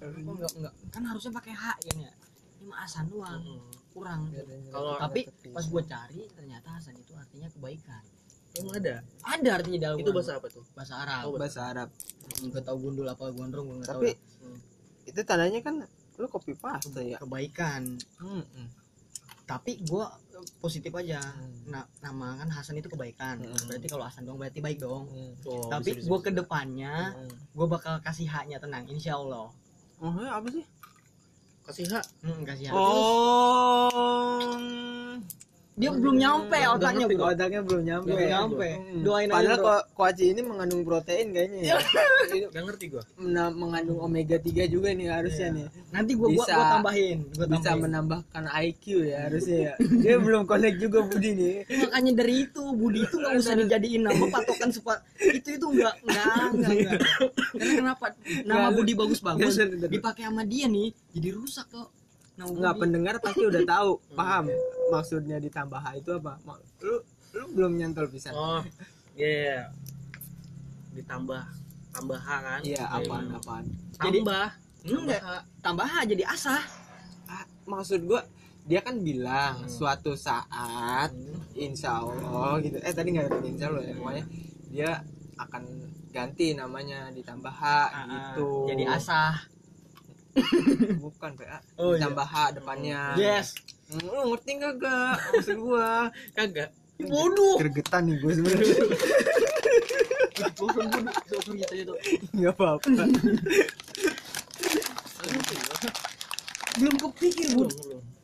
enggak 0.00 0.52
enggak 0.54 0.74
kan 0.90 1.02
harusnya 1.04 1.32
pakai 1.32 1.52
H 1.52 1.64
ya 1.82 1.92
ini 1.92 2.04
mah 2.64 2.78
Hasan 2.78 3.06
doang 3.06 3.40
kurang 3.90 4.28
Kalau- 4.68 4.98
tapi 4.98 5.20
pas 5.48 5.64
gue 5.64 5.82
cari 5.84 6.22
ternyata 6.30 6.68
Hasan 6.72 6.94
itu 6.94 7.12
artinya 7.14 7.48
kebaikan 7.48 8.02
Emang 8.54 8.78
ada? 8.78 9.02
ada 9.24 9.50
artinya 9.52 9.78
dalam 9.82 9.98
Itu 9.98 10.14
bahasa 10.14 10.38
apa 10.38 10.46
tuh? 10.46 10.62
bahasa 10.72 10.94
Arab 10.96 11.22
Oh, 11.26 11.34
bahasa 11.34 11.60
Arab. 11.66 11.88
gue 12.40 12.62
tau 12.62 12.76
gundul 12.76 13.02
apa 13.04 13.26
gondrong 13.28 13.66
gue 13.66 13.76
nggak 13.76 13.90
tahu 13.90 14.00
Tapi 14.00 14.10
dah. 14.12 14.58
itu 15.04 15.20
tandanya 15.20 15.60
kan 15.60 15.74
lu 16.14 16.26
copy 16.28 16.54
paste 16.54 16.94
ya. 16.96 17.18
kebaikan 17.18 17.98
Hmm, 18.16 18.46
hmm. 18.46 18.68
tapi 19.44 19.82
gue 19.82 20.04
positif 20.54 20.92
aja 20.92 21.18
Hmm. 21.20 21.66
nah 21.66 21.82
nama 21.98 22.36
kan 22.36 22.46
Hasan 22.48 22.74
itu 22.74 22.86
kebaikan 22.86 23.38
Hmm. 23.38 23.54
berarti 23.66 23.86
kalau 23.86 24.02
Hasan 24.02 24.22
dong 24.22 24.36
berarti 24.36 24.58
baik 24.58 24.78
dong 24.78 25.06
Hmm. 25.06 25.32
Oh, 25.44 25.68
tapi 25.68 25.90
bisa, 25.90 25.96
bisa, 25.96 26.06
gue 26.06 26.18
bisa. 26.18 26.24
ke 26.24 26.30
depannya 26.34 26.94
Hmm. 27.12 27.32
gue 27.50 27.66
bakal 27.66 27.98
kasih 28.00 28.26
haknya 28.26 28.56
tenang 28.56 28.86
insya 28.86 29.14
Allah 29.14 29.50
Oh, 29.96 30.10
ya, 30.16 30.34
apa 30.34 30.48
sih? 30.48 30.64
kasih 31.64 31.84
hak. 31.88 32.04
hmm, 32.20 32.40
kasih 32.44 32.66
hak 32.66 32.76
Oh. 32.76 34.83
Dia 35.74 35.90
belum 35.90 36.14
nyampe 36.14 36.54
otaknya 36.68 37.04
Ngerti, 37.04 37.16
bro 37.16 37.26
otaknya 37.28 37.60
belum 37.60 37.82
nyampe. 37.82 38.06
belum 38.06 38.22
nyampe 38.24 38.68
Hmm. 38.70 39.02
doain 39.02 39.26
aja 39.26 39.34
Padahal 39.34 39.56
bro. 39.56 39.66
ko 39.66 39.74
koaci 39.92 40.24
ini 40.28 40.40
mengandung 40.40 40.82
protein 40.82 41.26
kayaknya 41.28 41.60
ya. 41.64 41.74
Gak 42.54 42.62
ngerti 42.62 42.84
gua. 42.88 43.02
mena- 43.16 43.50
mengandung 43.52 43.98
omega 44.00 44.36
3 44.36 44.64
juga 44.66 44.90
nih 44.90 45.06
harusnya 45.08 45.48
Iya. 45.48 45.56
nih. 45.56 45.66
nanti 45.90 46.12
gue 46.12 46.28
gua, 46.28 46.34
Bisa- 46.40 46.54
gua 46.54 46.66
tambahin 46.72 47.18
gua 47.28 47.46
Bisa 47.48 47.58
tambahin 47.64 47.82
menambahkan 47.84 48.44
IQ 48.60 48.84
ya 49.04 49.18
harusnya 49.24 49.58
ya. 49.60 49.72
Dia 49.80 50.16
belum 50.16 50.42
connect 50.44 50.76
juga 50.78 50.98
Budi 51.02 51.30
nih. 51.32 51.54
makanya 51.82 52.12
dari 52.14 52.34
itu 52.44 52.62
Budi 52.72 53.00
itu 53.00 53.14
nggak 53.16 53.34
usah 53.36 53.54
dijadiin 53.56 54.02
nama 54.04 54.24
patokan 54.28 54.70
supaya 54.70 54.98
itu 55.20 55.48
itu 55.52 55.66
nggak 55.68 55.94
nggak 56.00 56.34
nggak 56.54 56.98
karena 57.52 57.72
kenapa 57.76 58.06
nama 58.44 58.68
Budi 58.70 58.92
bagus-bagus 58.92 59.52
nggak, 59.52 59.68
nggak. 59.76 59.90
dipakai 59.90 60.22
sama 60.24 60.42
dia 60.42 60.66
nih 60.66 60.88
jadi 61.10 61.28
rusak 61.30 61.66
kok 61.68 61.90
Nggak 62.36 62.74
pendengar 62.76 63.14
pasti 63.18 63.42
udah 63.42 63.62
tahu, 63.72 63.90
paham 64.12 64.50
maksudnya 64.86 65.38
ditambah 65.38 65.76
H 65.76 65.86
itu 65.96 66.10
apa. 66.12 66.38
Lu 66.80 66.94
lu 67.32 67.44
belum 67.50 67.72
nyantol 67.74 68.06
bisa. 68.06 68.30
Oh, 68.30 68.62
iya. 69.14 69.70
Ditambah 70.92 71.42
tambah 71.90 72.18
H 72.18 72.28
kan? 72.40 72.60
Iya, 72.60 72.76
Kayak 72.80 72.90
apaan 73.00 73.24
gitu. 73.24 73.36
apaan. 73.38 73.64
Jadi- 73.96 74.20
Tambah. 74.20 74.46
enggak 74.84 75.20
tambah 75.58 75.86
H 75.86 75.94
jadi 76.04 76.24
asah 76.28 76.60
Ah, 77.24 77.40
maksud 77.64 78.04
gua 78.04 78.20
dia 78.62 78.78
kan 78.78 78.98
bilang 78.98 79.60
Hmm. 79.60 79.70
suatu 79.70 80.12
saat 80.12 81.08
insya 81.54 82.00
Allah 82.00 82.60
gitu 82.60 82.76
eh 82.78 82.92
tadi 82.92 83.08
nggak 83.10 83.26
ada 83.26 83.38
insya 83.42 83.66
Allah 83.68 83.80
ya 83.82 83.94
pokoknya 83.94 84.24
dia 84.68 84.90
akan 85.36 85.62
ganti 86.10 86.52
namanya 86.52 87.08
ditambah 87.10 87.48
H 87.50 87.64
gitu 88.04 88.44
Ah, 88.44 88.66
jadi 88.68 88.84
asah 88.90 89.32
bukan 90.98 91.30
PA 91.38 91.58
Oh, 91.78 91.94
iya. 91.94 92.02
ditambah 92.02 92.26
H 92.26 92.34
depannya. 92.58 93.00
Yes. 93.14 93.54
Lu 94.02 94.34
ngerti 94.34 94.50
gak 94.58 94.74
gak 94.82 95.14
maksud 95.30 95.58
gua? 95.62 96.10
Kagak. 96.34 96.70
bodoh. 96.94 97.58
Gergetan 97.58 98.06
nih 98.06 98.16
gue 98.22 98.32
sebenarnya. 98.38 98.76
Bodoh 100.58 100.84
bodoh. 100.86 101.14
Tuh 101.26 102.30
nggak 102.34 102.54
apa-apa. 102.54 102.88
Belum 106.74 106.94
kepikir 106.98 107.48
belum. 107.54 107.70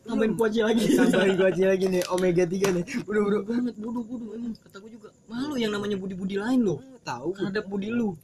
tambahin 0.01 0.35
kuaci 0.35 0.61
lagi. 0.67 0.87
Tambahin 0.99 1.35
gua 1.39 1.49
aja 1.55 1.65
lagi 1.71 1.87
nih 1.87 2.03
omega 2.11 2.43
3 2.43 2.75
nih. 2.79 2.85
Udah 3.07 3.23
udah 3.23 3.41
banget 3.47 3.75
bodoh 3.79 4.03
bodoh 4.03 4.35
emang. 4.35 4.55
Kata 4.59 4.77
gue 4.83 4.91
juga 4.91 5.09
malu 5.31 5.55
yang 5.55 5.71
namanya 5.71 5.95
budi 5.95 6.15
budi 6.19 6.35
lain 6.39 6.67
loh. 6.67 6.79
Tahu. 7.07 7.31
Terhadap 7.39 7.65
budi 7.71 7.95
lu 7.95 8.19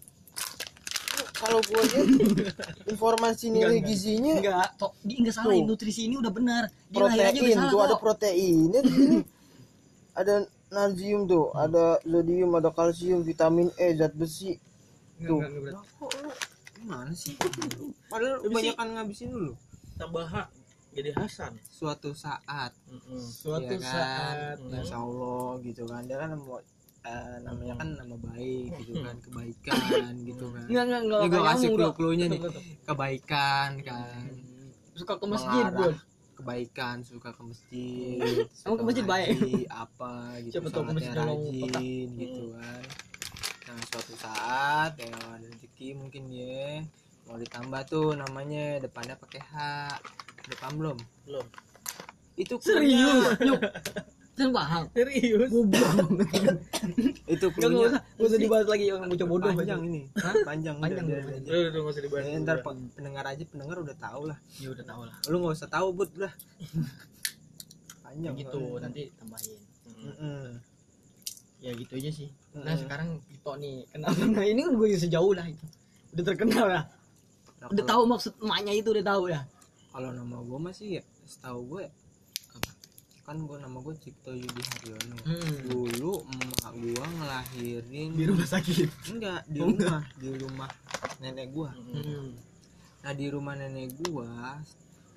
kalau 1.37 1.61
gua 1.65 1.81
lihat 1.85 2.07
informasi 2.93 3.47
nilai 3.53 3.79
Enggak, 3.79 3.89
gizinya 3.93 4.35
enggak 4.41 4.69
dia 5.05 5.17
enggak 5.21 5.35
salah 5.37 5.53
Tuh. 5.53 5.65
nutrisi 5.69 6.03
ini 6.09 6.17
udah 6.17 6.33
benar. 6.33 6.63
Dia 6.89 7.03
aja 7.07 7.13
udah 7.13 7.21
protein 7.23 7.55
salah 7.55 7.71
tuh 7.75 7.81
ada 7.81 7.95
sini 8.89 9.19
ada 10.17 10.35
natrium 10.73 11.23
tuh. 11.29 11.47
Ada 11.53 11.85
zodium 12.03 12.51
ada 12.57 12.71
kalsium 12.73 13.21
vitamin 13.23 13.69
E 13.77 13.93
zat 13.95 14.13
besi. 14.17 14.57
Tuh. 15.21 15.41
Enggak, 15.41 15.51
enggak, 15.53 15.83
kok 16.01 16.11
lu 16.21 16.31
gimana 16.77 17.13
sih? 17.17 17.35
Padahal 18.13 18.37
kebanyakan 18.45 18.87
ngabisin 18.95 19.29
dulu 19.33 19.53
Tambah 19.97 20.27
H 20.29 20.37
jadi 20.97 21.13
Hasan. 21.13 21.53
suatu 21.69 22.17
saat. 22.17 22.73
Mm-mm. 22.89 23.21
suatu 23.21 23.69
ya 23.69 23.81
kan? 23.81 23.93
saat. 23.93 24.57
Insya 24.65 24.97
Allah 24.97 25.61
gitu 25.61 25.85
kan. 25.85 26.01
Dia 26.09 26.17
kan 26.17 26.33
mau 26.41 26.57
namanya 27.43 27.75
kan 27.79 27.89
nama 27.95 28.17
baik 28.19 28.71
gitu 28.83 29.01
kan 29.03 29.17
kebaikan 29.23 30.13
gitu 30.27 30.45
kan. 30.51 30.67
Enggak 30.67 30.85
enggak 31.03 31.21
ini 31.23 31.29
gue 31.31 31.43
kasih 31.43 31.69
kamu, 31.69 31.77
clue-cluenya 31.79 32.27
nih. 32.31 32.41
Kebaikan 32.87 33.71
kan. 33.85 34.29
suka 34.97 35.21
ke 35.21 35.27
masjid 35.29 35.65
bud 35.77 35.93
kebaikan 36.37 36.97
suka 37.01 37.33
ke 37.33 37.43
masjid 37.45 38.21
suka 38.53 38.77
ke 38.77 38.85
masjid 38.85 39.05
baik? 39.09 39.37
apa 39.73 40.37
gitu 40.45 40.53
Siapa 40.61 40.69
tahu 40.69 40.85
ke 40.85 40.93
masjid 41.01 41.17
rajin 41.17 42.09
gitu 42.17 42.43
kan. 42.53 42.83
Nah 43.67 43.81
suatu 43.89 44.15
saat 44.21 44.91
ya 45.01 45.13
ada 45.17 45.47
rezeki 45.49 45.97
mungkin 45.97 46.29
dia 46.29 46.85
mau 47.27 47.41
ditambah 47.41 47.83
tuh 47.89 48.15
namanya 48.15 48.79
depannya 48.79 49.17
pakai 49.19 49.41
H 49.43 49.55
depan 50.47 50.71
belum? 50.79 50.99
Belum. 51.27 51.47
itu 52.37 52.53
serius 52.61 53.33
saya 54.37 54.53
paham 54.53 54.85
Serius. 54.93 55.49
goblok 55.49 56.09
itu 57.33 57.47
enggak 57.49 57.57
cluenya 57.57 57.89
usah 57.89 58.01
enggak 58.05 58.29
usah 58.29 58.39
dibahas 58.39 58.67
lagi 58.69 58.85
yang 58.93 59.01
bocah 59.09 59.27
bodoh 59.27 59.51
panjang 59.57 59.81
ini. 59.89 60.01
Hah? 60.13 60.35
panjang 60.45 60.77
Panjang, 60.77 61.05
udah. 61.09 61.23
Udah, 61.25 61.57
udah, 61.57 61.81
nggak 61.81 61.95
usah 61.97 62.03
dibahas. 62.05 62.25
Ya, 62.29 62.37
ntar 62.45 62.59
pe- 62.61 62.91
pendengar 62.93 63.25
aja 63.25 63.45
pendengar 63.49 63.77
udah 63.81 63.97
tahu 63.97 64.23
lah. 64.29 64.39
Ya 64.61 64.69
udah 64.69 64.85
tahu 64.85 65.03
lah. 65.09 65.17
Lu 65.33 65.37
nggak 65.41 65.55
usah 65.57 65.69
tahu 65.73 65.89
but 65.97 66.13
lah. 66.21 66.33
Panjang 68.05 68.35
gitu 68.37 68.61
nanti 68.77 69.03
tambahin. 69.17 69.61
Ya 71.65 71.71
gitu 71.73 71.93
aja 71.97 72.11
sih. 72.13 72.29
Nah 72.53 72.77
sekarang 72.77 73.09
kita 73.33 73.53
nih 73.57 73.89
kenapa 73.89 74.21
nah 74.37 74.45
ini 74.45 74.61
kan 74.69 74.73
gue 74.77 74.89
sejauh 75.01 75.33
lah 75.33 75.47
itu. 75.49 75.65
Udah 76.13 76.25
terkenal 76.29 76.67
lah. 76.69 76.85
Udah 77.73 77.85
tahu 77.89 78.03
maksud 78.05 78.37
emaknya 78.45 78.73
itu 78.77 78.93
udah 78.93 79.05
tahu 79.17 79.33
ya? 79.33 79.41
Kalau 79.97 80.13
nama 80.13 80.37
gue 80.45 80.59
masih 80.61 81.01
ya 81.01 81.03
setahu 81.25 81.61
gue 81.73 81.89
ya 81.89 81.93
kan 83.27 83.37
gue 83.37 83.59
nama 83.59 83.75
gue 83.77 83.95
Cipto 83.97 84.31
Yudi 84.31 84.63
Haryono 84.63 85.17
Hmm. 85.21 85.55
dulu 85.67 86.13
emak 86.25 86.73
gue 86.73 86.95
ngelahirin 87.13 88.11
di 88.13 88.25
rumah 88.25 88.47
sakit 88.47 88.89
enggak 89.11 89.41
di 89.45 89.59
Oh, 89.59 89.67
enggak. 89.67 89.91
rumah 89.91 90.03
di 90.15 90.29
rumah 90.33 90.71
nenek 91.19 91.49
gue 91.51 91.71
hmm. 91.71 92.29
nah 93.03 93.13
di 93.13 93.27
rumah 93.27 93.55
nenek 93.55 93.91
gue 93.99 94.31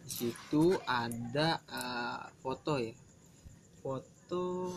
di 0.02 0.12
situ 0.12 0.64
ada 0.84 1.62
eh, 1.62 2.22
foto 2.36 2.74
ya 2.76 2.94
foto 3.80 4.74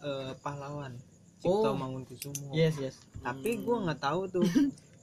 eh, 0.00 0.32
pahlawan 0.36 0.94
Cipto 1.36 1.50
Oh. 1.64 1.74
Mangunkusumo 1.74 2.50
yes 2.52 2.78
yes 2.78 2.96
tapi 3.18 3.58
gue 3.58 3.76
nggak 3.80 3.98
tahu 4.00 4.26
tuh 4.28 4.46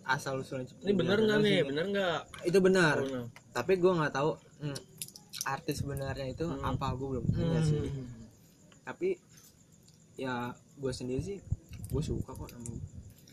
asal 0.05 0.39
usulnya 0.39 0.63
Cipto 0.65 0.79
Ini 0.81 0.93
bener 0.93 1.17
nggak 1.19 1.39
nih? 1.41 1.51
sih. 1.53 1.67
Bener 1.67 1.85
nggak? 1.89 2.19
itu 2.45 2.59
benar 2.61 2.95
Oh, 2.97 3.07
nah. 3.09 3.25
tapi 3.51 3.73
gue 3.75 3.91
nggak 3.91 4.13
tahu 4.13 4.31
hmm, 4.61 4.79
artis 5.45 5.79
sebenarnya 5.79 6.25
itu 6.27 6.43
Hmm. 6.43 6.61
apa 6.65 6.91
gue 6.91 7.07
belum 7.11 7.25
tanya 7.27 7.61
sih 7.61 7.79
Hmm. 7.79 8.07
tapi 8.83 9.15
ya 10.15 10.49
gue 10.75 10.91
sendiri 10.91 11.21
sih 11.21 11.37
gue 11.85 12.01
suka 12.01 12.29
kok 12.29 12.49
nama 12.49 12.65
gue 12.65 12.81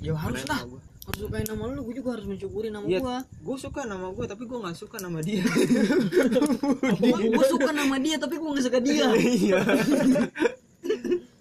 ya 0.01 0.13
harus 0.15 0.43
lah 0.45 0.61
gue 0.63 0.81
harus 1.03 1.19
sukain 1.19 1.43
nama 1.45 1.63
lu 1.69 1.83
gue 1.83 1.95
juga 1.97 2.15
harus 2.15 2.27
mensyukuri 2.27 2.69
nama 2.69 2.85
Iya. 2.85 2.99
gua 2.99 3.17
gue 3.25 3.57
suka 3.57 3.81
nama 3.85 4.07
gue 4.09 4.25
tapi 4.25 4.43
gue 4.45 4.59
nggak 4.61 4.77
suka 4.77 4.97
nama 4.99 5.19
dia 5.19 5.43
gua 7.33 7.45
suka 7.49 7.71
nama 7.71 7.97
dia 7.97 8.17
tapi 8.17 8.35
gua 8.37 8.49
nggak 8.53 8.65
suka 8.65 8.79
dia 8.79 9.07
iya 9.39 9.59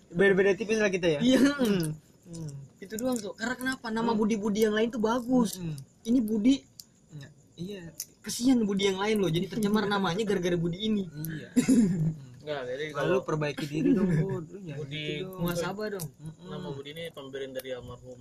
beda-beda 0.09 0.53
tipis 0.53 0.77
lah 0.77 0.89
kita 0.89 1.07
ya 1.09 1.19
iya 1.21 1.39
Hmm. 1.53 1.93
Hmm. 2.27 2.51
itu 2.79 2.93
doang 2.95 3.15
tuh 3.15 3.33
karena 3.33 3.53
kenapa 3.55 3.87
nama 3.87 4.11
budi 4.11 4.35
budi 4.35 4.63
yang 4.63 4.73
lain 4.73 4.87
tuh 4.87 4.99
bagus 4.99 5.57
Hmm. 5.57 5.75
ini 6.03 6.19
budi 6.19 6.55
Ya, 6.57 6.70
iya. 7.61 7.83
Kesian 8.21 8.65
Budi 8.65 8.89
yang 8.89 8.97
lain 8.97 9.17
loh 9.17 9.29
jadi 9.29 9.45
tercemar 9.45 9.85
namanya 9.85 10.25
gara-gara 10.25 10.57
Budi 10.57 10.77
ini. 10.81 11.05
Iya. 11.05 11.49
Enggak 12.41 12.61
jadi 12.73 12.83
lalu 12.89 12.97
kalau 12.97 13.17
perbaiki 13.21 13.65
diri 13.69 13.93
dong 13.93 14.09
bud 14.17 14.45
lu 14.53 14.59
Budi 14.81 15.21
gitu 15.21 15.37
muasabah 15.37 15.87
dong. 15.93 16.07
Nama 16.41 16.67
Budi 16.73 16.89
ini 16.91 17.03
pemberian 17.13 17.53
dari 17.53 17.69
almarhum 17.71 18.17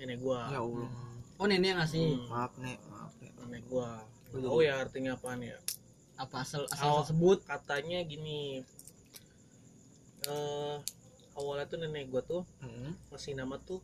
nenek 0.00 0.18
gua. 0.18 0.48
Ya 0.48 0.64
allah. 0.64 0.88
Oh 1.36 1.44
nenek 1.44 1.68
yang 1.76 1.78
ngasih? 1.84 2.16
Hmm, 2.16 2.28
maaf 2.32 2.52
nek. 2.56 2.78
Maaf 2.88 3.12
nek. 3.20 3.32
Nenek 3.44 3.62
gua. 3.68 4.00
Oh, 4.32 4.40
tahu 4.40 4.60
ya 4.64 4.80
artinya 4.80 5.20
apaan 5.20 5.44
ya. 5.44 5.56
Apa 6.16 6.44
asal 6.44 6.64
Oh. 6.64 6.72
asal 6.72 7.12
sebut 7.12 7.44
katanya 7.44 8.00
gini 8.04 8.64
eh 10.28 10.76
awalnya 11.32 11.64
tuh 11.64 11.78
nenek 11.80 12.08
gua 12.08 12.20
tuh 12.20 12.42
Mm-mm. 12.60 12.92
ngasih 13.08 13.32
nama 13.32 13.56
tuh 13.56 13.80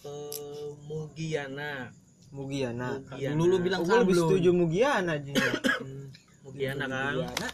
eh 0.00 0.68
Mugiana 0.88 1.92
Mugiana. 2.30 2.88
Mugiana. 3.02 3.34
dulu 3.34 3.44
lu 3.46 3.56
bilang 3.58 3.80
Oh, 3.82 3.98
lebih 3.98 4.14
setuju 4.16 4.50
Mugiana 4.52 5.12
aja 5.18 5.32
Mugiana 6.46 6.84
kan? 6.86 7.12
Mugiana. 7.14 7.48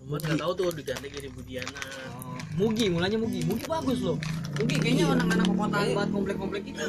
Cuman 0.00 0.20
nggak 0.20 0.36
tahu 0.36 0.52
tuh 0.52 0.68
diganti 0.76 1.08
jadi 1.08 1.28
Budiana 1.28 1.80
Oh, 2.12 2.36
Mugi 2.56 2.86
mulanya 2.88 3.16
Mugi. 3.16 3.40
Mugi 3.44 3.64
bagus 3.64 4.00
loh. 4.00 4.16
Mugi 4.56 4.76
kayaknya 4.78 5.04
anak-anak 5.10 5.44
perkotaan 5.48 5.86
buat 5.92 6.08
komplek-komplek 6.10 6.62
itu. 6.68 6.84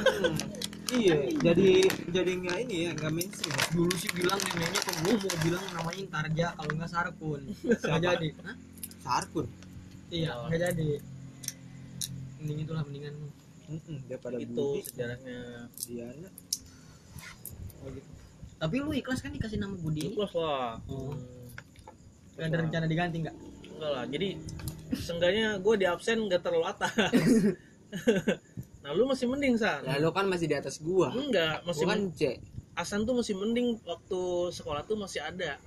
Iya 0.85 1.17
jadi 1.41 1.69
jadi 2.13 2.31
nggak 2.39 2.57
ini 2.61 2.75
ya 2.85 2.89
nggak 2.93 3.09
mainstream 3.09 3.49
ya? 3.51 3.65
dulu 3.73 3.93
sih 3.97 4.05
bilang 4.13 4.37
neneknya 4.37 4.79
gua 4.85 5.13
mau 5.17 5.37
bilang 5.41 5.63
namanya 5.73 6.03
Tarja 6.13 6.47
kalau 6.53 6.71
nggak 6.77 6.91
Sarkun. 6.93 7.41
Nggak 7.81 8.01
jadi. 8.05 8.27
Hah? 8.45 8.55
Sarkun? 9.01 9.45
Iya 10.13 10.29
Oh. 10.37 10.45
nggak 10.45 10.61
jadi. 10.61 10.89
Mending 12.37 12.57
itulah 12.63 12.83
mendingan. 12.85 13.15
Mm-mm, 13.65 13.97
daripada 14.05 14.37
itu 14.37 14.65
sejarahnya. 14.85 15.65
Mugiana 15.73 16.29
oh 17.85 17.89
gitu. 17.93 18.09
Tapi 18.55 18.75
lu 18.81 18.91
ikhlas 18.97 19.21
kan 19.21 19.29
dikasih 19.29 19.61
nama 19.61 19.75
Budi? 19.77 20.09
Ikhlas 20.09 20.33
lah. 20.33 20.81
Oh. 20.89 21.13
Hmm, 21.13 22.35
Gak 22.35 22.49
ada 22.51 22.57
rencana 22.65 22.85
diganti 22.89 23.17
nggak? 23.23 23.35
Enggak 23.77 23.91
lah. 23.93 24.03
Jadi 24.09 24.29
seenggaknya 24.95 25.61
gue 25.61 25.75
di 25.77 25.85
absen 25.85 26.17
nggak 26.25 26.41
terlalu 26.41 26.65
atas. 26.67 26.91
Nah 28.85 28.93
lu 28.93 29.09
masih 29.09 29.25
mending 29.25 29.57
san. 29.57 29.81
Ya 29.81 29.97
lo 29.97 30.13
kan 30.13 30.29
masih 30.29 30.45
di 30.45 30.53
atas 30.53 30.77
gua. 30.77 31.09
Enggak 31.09 31.65
masih 31.65 31.89
kan 31.89 32.05
C. 32.13 32.37
Asan 32.77 33.01
tuh 33.09 33.17
masih 33.17 33.33
mending 33.33 33.81
waktu 33.81 34.21
sekolah 34.53 34.85
tuh 34.85 34.93
masih 34.93 35.25
ada. 35.25 35.57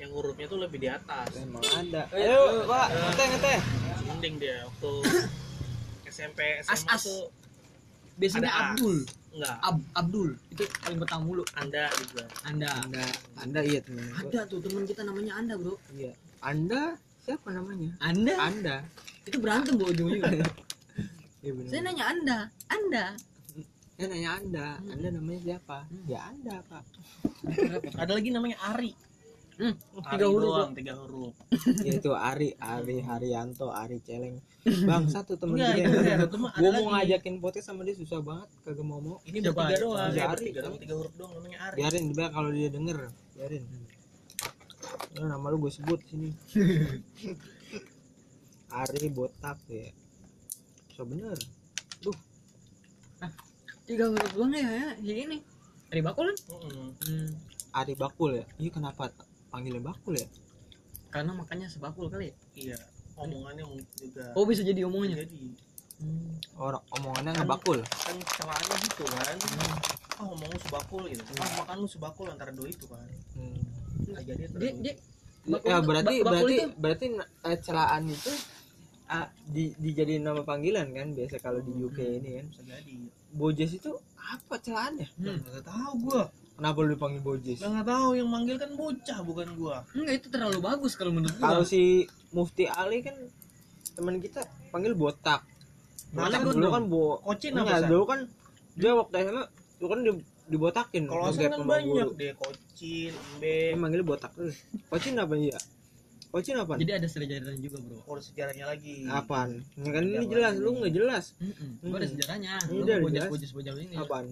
Yang 0.00 0.10
hurufnya 0.16 0.48
tuh 0.48 0.56
lebih 0.56 0.80
di 0.80 0.88
atas. 0.88 1.36
Emang 1.36 1.60
ada. 1.60 2.08
Ayo 2.16 2.64
pak. 2.64 2.88
ngeteh 2.96 3.26
ngeteh. 3.36 3.58
Masih 3.60 4.06
mending 4.08 4.34
dia 4.40 4.56
waktu 4.64 4.92
SMP 6.16 6.40
SMA 6.64 6.72
As, 6.72 6.82
as. 6.88 7.02
tuh 7.04 7.28
biasanya 8.16 8.48
Ada 8.48 8.56
A. 8.56 8.60
Abdul 8.72 8.96
enggak. 9.34 9.56
Ab 9.62 9.76
Abdul 9.96 10.30
itu 10.50 10.62
paling 10.82 10.98
pertama 10.98 11.22
mulu. 11.26 11.42
Anda 11.56 11.86
juga 11.98 12.24
Anda. 12.46 12.68
Anda 12.84 13.04
anda 13.40 13.60
iya 13.64 13.80
temen 13.82 14.04
gua 14.10 14.20
ada 14.26 14.40
tuh 14.50 14.58
teman 14.62 14.82
kita 14.84 15.02
namanya 15.06 15.32
Anda 15.38 15.54
bro. 15.56 15.74
Iya. 15.94 16.12
Anda 16.40 16.82
siapa 17.24 17.48
namanya? 17.52 17.90
Anda? 18.00 18.34
Anda. 18.38 18.76
Itu 19.28 19.36
berantem 19.38 19.76
bu 19.76 19.90
ujung-ujungnya 19.90 20.46
iya 21.44 21.52
benar. 21.56 21.70
Saya 21.70 21.80
nanya 21.86 22.04
Anda 22.08 22.38
Anda. 22.68 23.04
Saya 24.00 24.16
nanya 24.16 24.30
anda 24.40 24.66
anda 24.80 25.08
namanya 25.12 25.40
siapa? 25.44 25.84
Ya 26.08 26.24
anda 26.24 26.64
pak. 26.64 26.88
Ada 28.00 28.16
lagi 28.16 28.32
namanya 28.32 28.56
Ari 28.72 28.96
hmm, 29.60 29.74
Ari 30.00 30.12
tiga 30.16 30.26
huruf 30.32 30.48
doang 30.48 30.72
tiga 30.72 30.92
huruf. 30.96 31.34
Yaitu 31.86 32.10
Ari 32.16 32.48
Ari 32.56 32.96
Haryanto 33.04 33.68
Ari 33.68 34.00
Celeng. 34.00 34.40
Bang 34.88 35.04
satu 35.12 35.36
temen 35.36 35.60
Enggak, 35.60 35.76
gue 35.76 35.84
itu 35.84 35.98
ya, 36.04 36.16
ada. 36.20 36.26
gue 36.32 36.70
mau 36.72 36.86
ngajakin 36.96 37.34
podcast 37.44 37.66
sama 37.72 37.84
dia 37.84 37.96
susah 37.96 38.20
banget 38.24 38.48
kagak 38.64 38.86
mau 38.88 39.00
mau. 39.00 39.16
Ini 39.28 39.38
Siapa? 39.44 39.56
bertiga 39.56 39.76
doang. 39.84 40.00
Ari. 40.00 40.16
ya, 40.16 40.24
bertiga 40.32 40.60
doang 40.64 40.78
tiga 40.80 40.94
huruf 40.96 41.14
doang 41.16 41.32
namanya 41.36 41.58
Ari. 41.68 41.76
Biarin 41.80 42.04
biar 42.16 42.30
kalau 42.32 42.50
dia 42.52 42.68
denger 42.72 42.98
biarin. 43.36 43.64
Lu 45.20 45.26
nama 45.28 45.46
lu 45.52 45.56
gue 45.60 45.72
sebut 45.72 46.00
sini. 46.08 46.32
Ari 48.80 49.06
botak 49.12 49.60
ya. 49.68 49.92
So 50.96 51.04
bener. 51.04 51.36
Tiga 53.84 54.04
huruf 54.08 54.32
doang 54.32 54.56
ya 54.56 54.96
ya 55.04 55.14
ini. 55.28 55.60
Dari 55.90 56.06
bakul 56.06 56.30
kan? 56.30 56.38
Mm-mm. 56.54 56.88
hmm. 57.02 57.30
Ari 57.74 57.98
bakul 57.98 58.38
ya. 58.38 58.46
Iya 58.62 58.70
kenapa 58.70 59.10
panggilnya 59.50 59.82
bakul 59.82 60.14
ya? 60.14 60.28
Karena 61.10 61.34
makannya 61.34 61.66
sebakul 61.66 62.06
kali 62.06 62.30
ya? 62.30 62.34
iya 62.56 62.78
omongannya 63.18 63.64
mungkin 63.66 63.84
juga 64.00 64.32
oh 64.32 64.48
bisa 64.48 64.62
jadi 64.62 64.80
omongannya? 64.86 65.16
jadi. 65.20 65.42
Hmm. 66.00 66.32
orang 66.56 66.80
omongannya 66.96 67.30
nggak 67.36 67.50
bakul. 67.50 67.78
kan 67.84 68.16
celaannya 68.16 68.76
gitu 68.88 69.04
kan. 69.04 69.36
Ah 70.16 70.24
ngomong 70.24 70.48
lu 70.48 70.58
sebakul 70.58 71.02
gitu. 71.04 71.22
Ah 71.36 71.50
makan 71.58 71.76
lu 71.76 71.88
sebakul 71.88 72.26
antara 72.26 72.50
dua 72.50 72.66
itu 72.66 72.86
kan. 72.88 73.04
Hmm. 73.36 73.60
nggak 74.08 74.24
jadi 74.24 74.42
antara 74.48 74.62
dia 74.80 74.94
ya 75.60 75.76
berarti 75.80 76.14
bakul 76.20 76.30
berarti 76.30 76.54
itu- 76.56 76.72
berarti 76.78 77.06
eh, 77.20 77.58
celaan 77.60 78.02
itu 78.08 78.32
ah, 79.08 79.26
di 79.44 79.74
dijadiin 79.76 80.22
nama 80.22 80.40
panggilan 80.40 80.88
kan 80.94 81.12
biasa 81.12 81.36
kalau 81.38 81.60
di 81.60 81.72
UK 81.74 81.98
Hmm. 82.00 82.18
ini 82.18 82.30
kan. 82.32 82.44
Bisa 82.48 82.62
jadi. 82.64 82.96
Bojes 83.30 83.70
itu 83.74 83.92
apa 84.16 84.54
celaannya? 84.56 85.08
Hmm. 85.20 85.36
nggak 85.36 85.64
tahu 85.68 85.92
gua 86.00 86.22
kenapa 86.60 86.76
lu 86.84 86.92
dipanggil 86.92 87.20
Bojes 87.24 87.58
Lah, 87.64 87.72
nggak 87.72 87.88
tahu 87.88 88.08
yang 88.20 88.28
manggil 88.28 88.56
kan 88.60 88.70
bocah 88.76 89.18
bukan 89.24 89.48
gua. 89.56 89.76
Enggak 89.96 90.14
itu 90.20 90.28
terlalu 90.28 90.58
bagus 90.60 90.92
kalau 90.92 91.16
menurut 91.16 91.32
gua. 91.40 91.44
Kalau 91.48 91.62
si 91.64 92.04
Mufti 92.36 92.68
Ali 92.68 93.00
kan 93.00 93.16
teman 93.96 94.20
kita 94.20 94.44
panggil 94.68 94.92
botak. 94.92 95.40
Mana 96.12 96.28
botak 96.28 96.40
gua 96.44 96.52
dulu 96.52 96.68
kan 96.68 96.84
bo 96.92 97.04
Kocin 97.24 97.52
apa, 97.56 97.88
dulu 97.88 98.04
kan 98.04 98.20
dia 98.76 98.92
waktu 98.92 99.14
SMA 99.24 99.44
dulu 99.80 99.88
kan 99.88 100.00
di, 100.04 100.10
dibotakin 100.52 101.02
kalau 101.08 101.24
Asan 101.32 101.48
kan 101.48 101.60
banyak 101.64 102.06
guru. 102.12 102.18
deh 102.20 102.32
kocin 102.36 103.12
embe 103.16 103.54
manggilnya 103.80 104.04
botak. 104.04 104.30
Terus 104.36 104.60
Kocin 104.92 105.16
apa 105.16 105.34
iya 105.40 105.56
Kocin 106.30 106.54
apa? 106.60 106.78
Jadi 106.78 106.92
ada 106.94 107.08
sejarahnya 107.10 107.58
juga 107.58 107.78
bro. 107.82 107.98
Oh 108.06 108.14
ada 108.14 108.22
sejarahnya 108.22 108.64
lagi. 108.68 109.02
Apaan? 109.08 109.64
Ini 109.80 109.88
kan 109.90 110.02
ini 110.06 110.16
Ada 110.22 110.28
jelas 110.30 110.54
lu 110.62 110.70
nggak 110.78 110.92
jelas. 110.94 111.24
Mm-mm. 111.42 111.88
gua 111.90 111.98
ada 111.98 112.08
sejarahnya. 112.12 112.54
Ini 112.68 112.76
lu 112.76 112.82
udah 112.84 112.96
bojas 113.02 113.22
bojas 113.32 113.50
bojal 113.50 113.74
ini. 113.82 113.96
Apaan? 113.98 114.26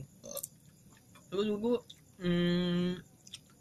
Terus 1.33 1.47
gua 1.59 1.83
hmm, 2.19 2.89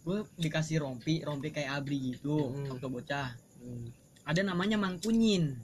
gua 0.02 0.18
dikasih 0.36 0.80
rompi 0.80 1.20
rompi 1.20 1.50
kayak 1.50 1.72
abri 1.76 2.14
gitu 2.14 2.50
Hmm. 2.50 2.70
waktu 2.72 2.88
bocah. 2.88 3.30
Hmm. 3.58 3.88
ada 4.24 4.42
namanya 4.44 4.76
mangkunyin. 4.76 5.56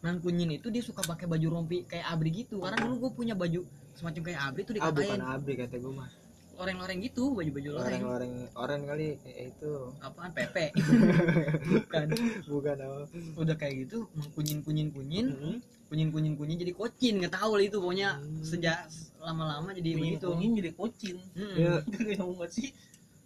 Mangkunyin 0.00 0.50
itu 0.52 0.68
dia 0.68 0.82
suka 0.82 1.00
pakai 1.00 1.24
baju 1.24 1.46
rompi 1.54 1.86
kayak 1.86 2.10
abri 2.10 2.34
gitu. 2.34 2.58
Karena 2.58 2.82
dulu 2.82 3.06
gue 3.06 3.10
punya 3.14 3.32
baju 3.32 3.62
semacam 3.94 4.20
kayak 4.20 4.40
abri 4.42 4.60
tuh 4.62 4.74
ah 4.76 4.90
bukan 4.90 5.14
dikatain. 5.14 5.22
abri 5.22 5.52
kata 5.54 5.76
gue 5.78 5.92
mah. 5.94 6.10
Loreng-loreng 6.54 6.98
gitu 7.00 7.34
baju-baju 7.34 7.70
loreng. 7.72 8.02
Orang-orang 8.02 8.32
orang 8.54 8.80
kali 8.84 9.06
eh, 9.24 9.48
itu. 9.48 9.72
Apaan 9.98 10.30
pepe? 10.30 10.70
Bukan. 11.82 12.06
Bukan 12.46 12.76
apa? 12.78 12.98
Udah 13.34 13.56
kayak 13.56 13.74
gitu 13.86 14.06
mangkunyin 14.12 14.58
kunyin 14.62 14.88
kunyin 14.90 15.26
Hmm. 15.30 15.58
kunyin 15.86 16.10
kunyin 16.10 16.34
kunyin 16.34 16.58
jadi 16.58 16.72
kocin 16.74 17.22
nggak 17.22 17.34
tahu 17.34 17.58
lah 17.58 17.64
itu 17.64 17.78
pokoknya 17.78 18.18
Hmm. 18.18 18.42
sejak 18.42 18.86
lama-lama 19.24 19.72
jadi 19.72 19.90
Kunyin 19.96 20.04
begitu 20.20 20.26
kunyin 20.28 20.52
jadi 20.60 20.70
kocin 20.76 21.16
Mm-mm. 21.32 21.56
ya. 21.56 21.72
Gak 21.90 22.14
nyambung 22.20 22.38
banget 22.38 22.52
sih. 22.52 22.68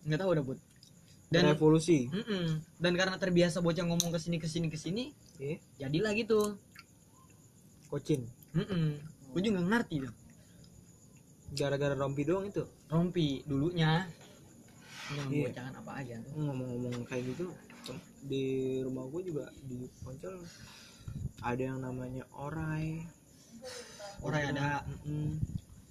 Nggak 0.07 0.19
tahu 0.23 0.31
udah 0.33 0.45
bud. 0.47 0.59
Dan 1.29 1.43
dan 1.45 1.53
revolusi. 1.53 2.09
Mm-mm. 2.09 2.47
dan 2.81 2.93
karena 2.97 3.17
terbiasa 3.21 3.61
bocah 3.61 3.85
ngomong 3.85 4.09
ke 4.09 4.19
sini 4.19 4.37
ke 4.41 4.49
sini 4.49 4.67
ke 4.73 4.79
sini 4.81 5.05
Iya. 5.37 5.59
jadilah 5.83 6.13
gitu. 6.15 6.57
Kocin 7.89 8.25
Mm-mm. 8.57 8.97
gue 9.35 9.41
juga 9.43 9.61
nggak 9.61 9.69
ngerti 9.69 9.97
tuh 10.07 10.15
gara-gara 11.49 11.93
rompi 11.93 12.23
doang 12.25 12.47
itu? 12.47 12.65
Rompi 12.89 13.41
dulunya. 13.45 14.05
Yang 15.09 15.29
Iya. 15.33 15.45
bocahan 15.49 15.75
apa 15.77 15.93
aja 15.97 16.15
ngomong-ngomong 16.37 17.05
kayak 17.09 17.25
gitu 17.33 17.49
di 18.21 18.45
rumah 18.85 19.09
gue 19.09 19.33
juga 19.33 19.49
di 19.65 19.89
Poncol 20.05 20.45
ada 21.41 21.63
yang 21.63 21.81
namanya 21.81 22.29
orai. 22.37 23.01
Orai 24.21 24.53
ada. 24.53 24.85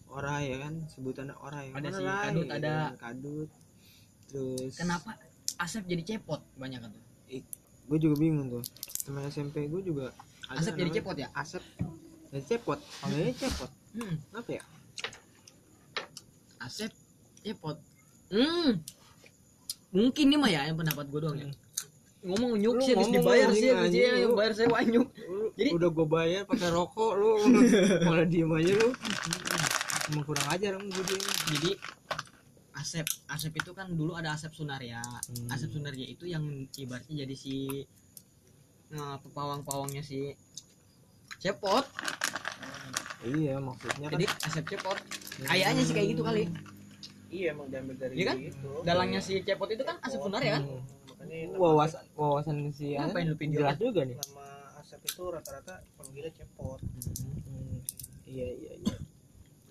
Orai 0.10 0.44
ya 0.48 0.58
kan? 0.60 0.74
Sebutannya 0.88 1.36
orai 1.38 1.66
Ada 1.70 1.78
Mana 1.78 1.90
sih, 1.92 2.04
Rai? 2.04 2.24
kadut 2.26 2.48
ada. 2.48 2.68
Iya, 2.70 2.88
kadut. 2.96 3.50
Terus 4.28 4.74
kenapa 4.74 5.10
Asep 5.58 5.84
jadi 5.84 6.04
cepot 6.06 6.42
banyak 6.56 6.80
kan 6.80 6.90
tuh? 6.90 7.04
Gue 7.88 7.98
juga 7.98 8.16
bingung 8.18 8.48
tuh. 8.50 8.64
Teman 9.02 9.24
SMP 9.26 9.66
gue 9.66 9.82
juga 9.82 10.12
ada 10.46 10.60
Asep 10.60 10.74
jadi 10.74 10.84
namanya 10.84 10.98
cepot 10.98 11.16
ya? 11.18 11.28
Asep. 11.34 11.64
Jadi 12.28 12.44
cepot 12.46 12.80
panggilnya 13.00 13.34
cepot. 13.34 13.70
Hmm. 13.94 14.16
apa 14.32 14.50
ya? 14.52 14.64
Asep 16.60 16.92
cepot. 17.42 17.78
Hmm. 18.28 18.84
mungkin 19.88 20.28
nih 20.28 20.36
mah 20.38 20.52
ya 20.52 20.68
yang 20.68 20.76
pendapat 20.76 21.08
gue 21.08 21.20
doang 21.20 21.38
ya. 21.38 21.48
Ngomong 22.20 22.60
nyuk 22.60 22.76
sih 22.82 22.92
habis 22.92 23.08
ngomong 23.08 23.24
dibayar 23.24 23.50
sih 23.50 23.70
habis 23.72 23.92
dia 23.96 24.10
lu. 24.20 24.36
bayar 24.36 24.52
saya 24.52 24.68
wanyuk 24.68 25.08
Jadi- 25.56 25.72
udah 25.72 25.90
gue 25.90 26.06
bayar 26.06 26.42
pakai 26.44 26.70
rokok 26.70 27.12
lu. 27.16 27.32
Malah 28.04 28.28
diem 28.28 28.52
aja 28.52 28.74
lu 28.76 28.90
emang 30.12 30.24
kurang 30.24 30.48
ajar 30.56 30.72
kamu 30.80 30.88
gue 30.92 31.04
dia 31.12 31.20
jadi 31.52 31.72
Asep 32.78 33.08
Asep 33.26 33.54
itu 33.58 33.72
kan 33.74 33.90
dulu 33.90 34.14
ada 34.14 34.38
Asep 34.38 34.54
Sunaria. 34.54 35.02
Hmm. 35.02 35.50
Asep 35.50 35.74
Sunaria 35.74 36.06
itu 36.06 36.30
yang 36.30 36.46
ibaratnya 36.78 37.26
jadi 37.26 37.36
si 37.36 37.84
nah, 38.94 39.18
pawang-pawangnya 39.34 40.06
si 40.06 40.38
cepot. 41.42 41.84
Iya 43.26 43.58
maksudnya 43.58 44.08
kan 44.14 44.22
jadi 44.22 44.26
Asep 44.46 44.66
cepot. 44.70 44.98
Kayaknya 45.42 45.82
sih 45.90 45.94
kayak 45.98 46.08
gitu 46.14 46.22
kali. 46.22 46.44
Iya 47.28 47.48
emang 47.52 47.68
diambil 47.74 47.96
dari 47.98 48.14
Iya 48.14 48.26
kan? 48.30 48.36
itu 48.40 48.72
dalangnya 48.86 49.22
si 49.26 49.34
cepot 49.42 49.70
itu 49.74 49.84
kan 49.84 49.98
asap 50.06 50.20
funar 50.22 50.42
ya 50.46 50.62
kan? 50.62 50.64
Hmm. 50.64 50.82
makanya 51.18 51.38
nama 51.50 51.58
wawasan 51.60 52.04
wawasan 52.14 52.58
si 52.72 52.94
Ngapain 52.94 53.26
lu 53.26 53.36
pinjol? 53.36 53.66
jelas 53.66 53.78
juga 53.82 54.02
nih. 54.06 54.16
Nama 54.22 54.48
asap 54.80 55.02
itu 55.02 55.24
rata-rata 55.34 55.76
panggilnya 55.98 56.32
cepot. 56.38 56.80
Hmm. 56.80 57.82
iya 58.30 58.48
iya 58.54 58.74
iya 58.86 58.96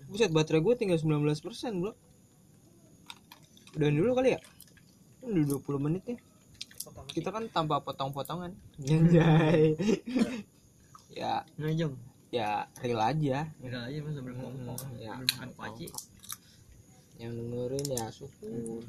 buset 0.07 0.31
baterai 0.31 0.63
gue 0.63 0.73
tinggal 0.75 0.99
19% 0.99 1.81
bro. 1.83 1.91
Udah 3.75 3.89
dulu 3.91 4.11
kali 4.15 4.33
ya? 4.35 4.39
Udah 5.21 5.43
20 5.59 5.85
menit 5.85 6.03
ya. 6.07 6.17
Kita 7.11 7.29
kan 7.29 7.45
tanpa 7.51 7.83
potong-potongan. 7.83 8.55
Anjay. 8.81 9.75
ya. 11.19 11.43
Ngajong 11.59 11.93
ya 12.27 12.67
real 12.83 13.01
aja. 13.01 13.47
Enggak 13.63 13.83
aja 13.87 13.97
mas 14.03 14.13
sambil 14.15 14.33
kongkong 14.35 14.79
Ya. 14.99 15.15
sambil 15.15 15.27
makan 15.31 15.49
kuaci. 15.55 15.87
Yang 17.17 17.31
dengerin 17.39 17.85
ya 17.91 18.05
syukur. 18.11 18.81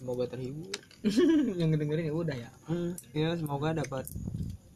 Semoga 0.00 0.24
terhibur. 0.32 0.72
Yang 1.60 1.68
ngedengerin 1.76 2.08
ya 2.08 2.14
udah 2.16 2.36
ya. 2.36 2.50
Hmm, 2.64 2.92
ya 3.12 3.36
semoga 3.36 3.76
dapat 3.76 4.08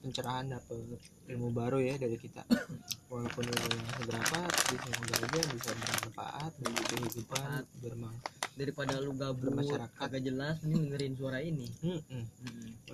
pencerahan 0.04 0.52
dapat 0.52 1.00
ilmu 1.32 1.48
baru 1.56 1.80
ya 1.80 1.96
dari 1.96 2.20
kita. 2.20 2.44
Walaupun 3.12 3.44
ilmunya 3.48 3.90
seberapa 3.96 4.38
tapi 4.44 4.74
semoga 4.84 5.16
aja 5.16 5.40
bisa 5.48 5.70
bermanfaat 5.72 6.52
bagi 6.60 6.82
kehidupan 6.92 7.60
bermang 7.80 8.16
daripada 8.54 9.00
lu 9.00 9.16
gabut 9.16 9.48
Bermasyarakat. 9.48 9.96
kagak 9.96 10.20
jelas 10.20 10.60
mending 10.60 10.92
dengerin 10.92 11.14
suara 11.16 11.40
ini. 11.40 11.72
Hmm, 11.80 12.00
hmm. 12.12 12.24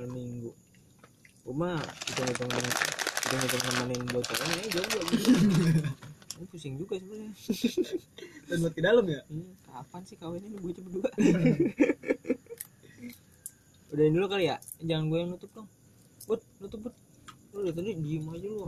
Minggu. 0.06 0.54
Uma 1.50 1.82
kita 2.06 2.22
hitung 2.30 2.46
kita 2.46 3.36
hitung 3.42 3.62
nemenin 3.74 4.06
bocorannya 4.14 4.54
ya 4.62 4.66
jomblo 4.78 5.02
ini 6.40 6.46
pusing 6.48 6.74
juga 6.78 6.96
sebenarnya. 6.96 7.32
Dan 8.48 8.56
buat 8.64 8.72
ke 8.72 8.80
dalam 8.80 9.04
ya? 9.04 9.20
Hmm, 9.28 9.52
kapan 9.66 10.02
sih 10.08 10.16
kawin 10.16 10.40
ini 10.46 10.56
bocah 10.56 10.82
berdua 10.86 11.10
udahin 13.90 14.14
dulu 14.14 14.26
kali 14.30 14.46
ya 14.46 14.56
jangan 14.86 15.10
gue 15.10 15.18
yang 15.18 15.30
nutup 15.34 15.50
dong 15.50 15.66
buat 16.30 16.40
nutup 16.62 16.78
buat 16.86 16.94
lu 17.50 17.58
dari 17.66 17.74
tadi 17.74 17.90
diem 17.98 18.24
aja 18.30 18.46
lu 18.46 18.56
lu. 18.62 18.66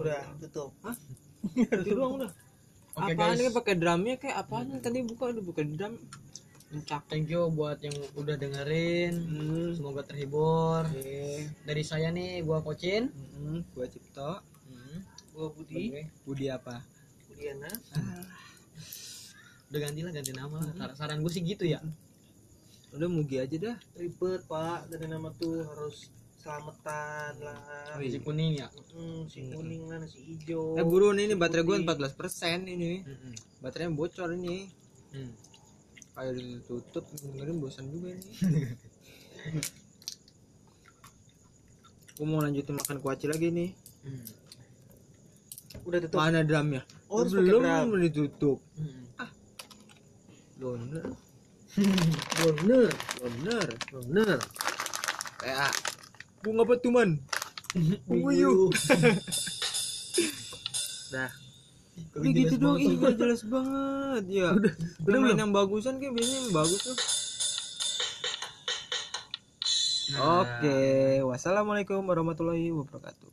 udah 0.00 0.22
tutup. 0.40 0.72
Itu 1.52 1.92
doang 2.00 2.12
udah. 2.16 2.30
Oke, 2.96 3.12
apaan 3.12 3.36
guys. 3.36 3.40
ini 3.44 3.50
pakai 3.52 3.74
drumnya 3.76 4.14
kayak 4.16 4.36
apaan? 4.40 4.72
Tadi 4.80 5.04
buka 5.04 5.36
udah 5.36 5.44
buka 5.44 5.60
drum. 5.68 6.00
Mencak. 6.72 7.04
Thank 7.12 7.28
you 7.28 7.44
buat 7.52 7.76
yang 7.84 7.92
udah 8.16 8.40
dengerin. 8.40 9.12
Hmm. 9.20 9.68
semoga 9.76 10.00
terhibur. 10.08 10.88
Oke. 10.88 11.44
Dari 11.68 11.82
saya 11.84 12.08
nih 12.08 12.40
gua 12.40 12.64
kocin. 12.64 13.12
Hmm. 13.12 13.60
gua 13.76 13.84
cipto. 13.84 14.40
Hmm. 14.72 14.98
gua 15.36 15.52
Budi. 15.52 16.08
Budi 16.24 16.48
apa? 16.48 16.80
Budiana 17.28 17.68
udah 19.66 19.80
ganti 19.82 20.00
lah 20.00 20.12
ganti 20.14 20.32
nama. 20.32 20.58
Sar- 20.78 20.96
saran 20.96 21.20
gue 21.20 21.32
sih 21.32 21.42
gitu 21.42 21.66
ya. 21.66 21.82
Udah 22.94 23.12
mugi 23.12 23.42
aja 23.42 23.56
dah. 23.60 23.76
Ribet 23.98 24.46
pak. 24.48 24.88
Dari 24.88 25.04
nama 25.10 25.28
tuh 25.36 25.66
harus 25.66 26.08
selamatan 26.46 27.32
lah. 27.42 27.98
Si 27.98 28.18
kuning 28.22 28.62
ya? 28.62 28.70
Hmm, 28.94 29.26
si 29.26 29.50
kuning 29.50 29.90
lah 29.90 29.98
si 30.06 30.22
hijau. 30.22 30.78
Eh 30.78 30.86
buruan 30.86 31.18
ini 31.18 31.34
baterai 31.34 31.66
gua 31.66 31.82
Putih. 31.82 32.06
14% 32.14 32.70
ini. 32.70 33.02
Hmm. 33.02 33.34
baterainya 33.58 33.98
bocor 33.98 34.30
ini. 34.38 34.70
Hmm. 35.10 35.34
kayak 36.16 36.32
ditutup 36.38 37.04
dengerin 37.12 37.60
bosan 37.60 37.90
juga 37.92 38.08
ini. 38.14 38.30
Gua 42.16 42.24
mau 42.24 42.40
lanjutin 42.40 42.72
makan 42.72 43.04
kuaci 43.04 43.28
lagi 43.28 43.52
nih. 43.52 43.76
Hmm. 44.06 44.24
udah 45.84 45.98
tutup? 46.00 46.16
Mana 46.16 46.40
drumnya? 46.40 46.82
Oh, 47.12 47.20
belum 47.28 47.60
drum. 47.60 48.00
ditutup. 48.00 48.64
Hmm. 48.80 49.04
bener 50.56 51.04
bener 52.40 52.88
bener 53.20 53.68
bener 53.92 54.38
kayak 55.36 55.68
bunga 56.44 56.64
petuman 56.68 57.20
bunga 58.04 58.22
Buyuh. 58.32 58.70
dah 61.12 61.30
Kagak 62.12 62.28
Udah 62.28 62.32
gitu 62.36 62.54
banget. 62.60 62.84
ih 62.84 62.92
gak 63.00 63.14
jelas 63.16 63.42
banget 63.48 64.24
ya. 64.28 64.48
Udah, 64.52 64.72
udah 65.04 65.18
main 65.20 65.40
yang 65.40 65.52
bagusan 65.52 65.96
kayak 65.96 66.12
biasanya 66.12 66.38
yang 66.44 66.52
bagus 66.52 66.80
tuh. 66.84 66.96
Nah. 70.12 70.44
Oke, 70.44 70.76
wassalamualaikum 71.24 72.04
warahmatullahi 72.04 72.68
wabarakatuh. 72.72 73.32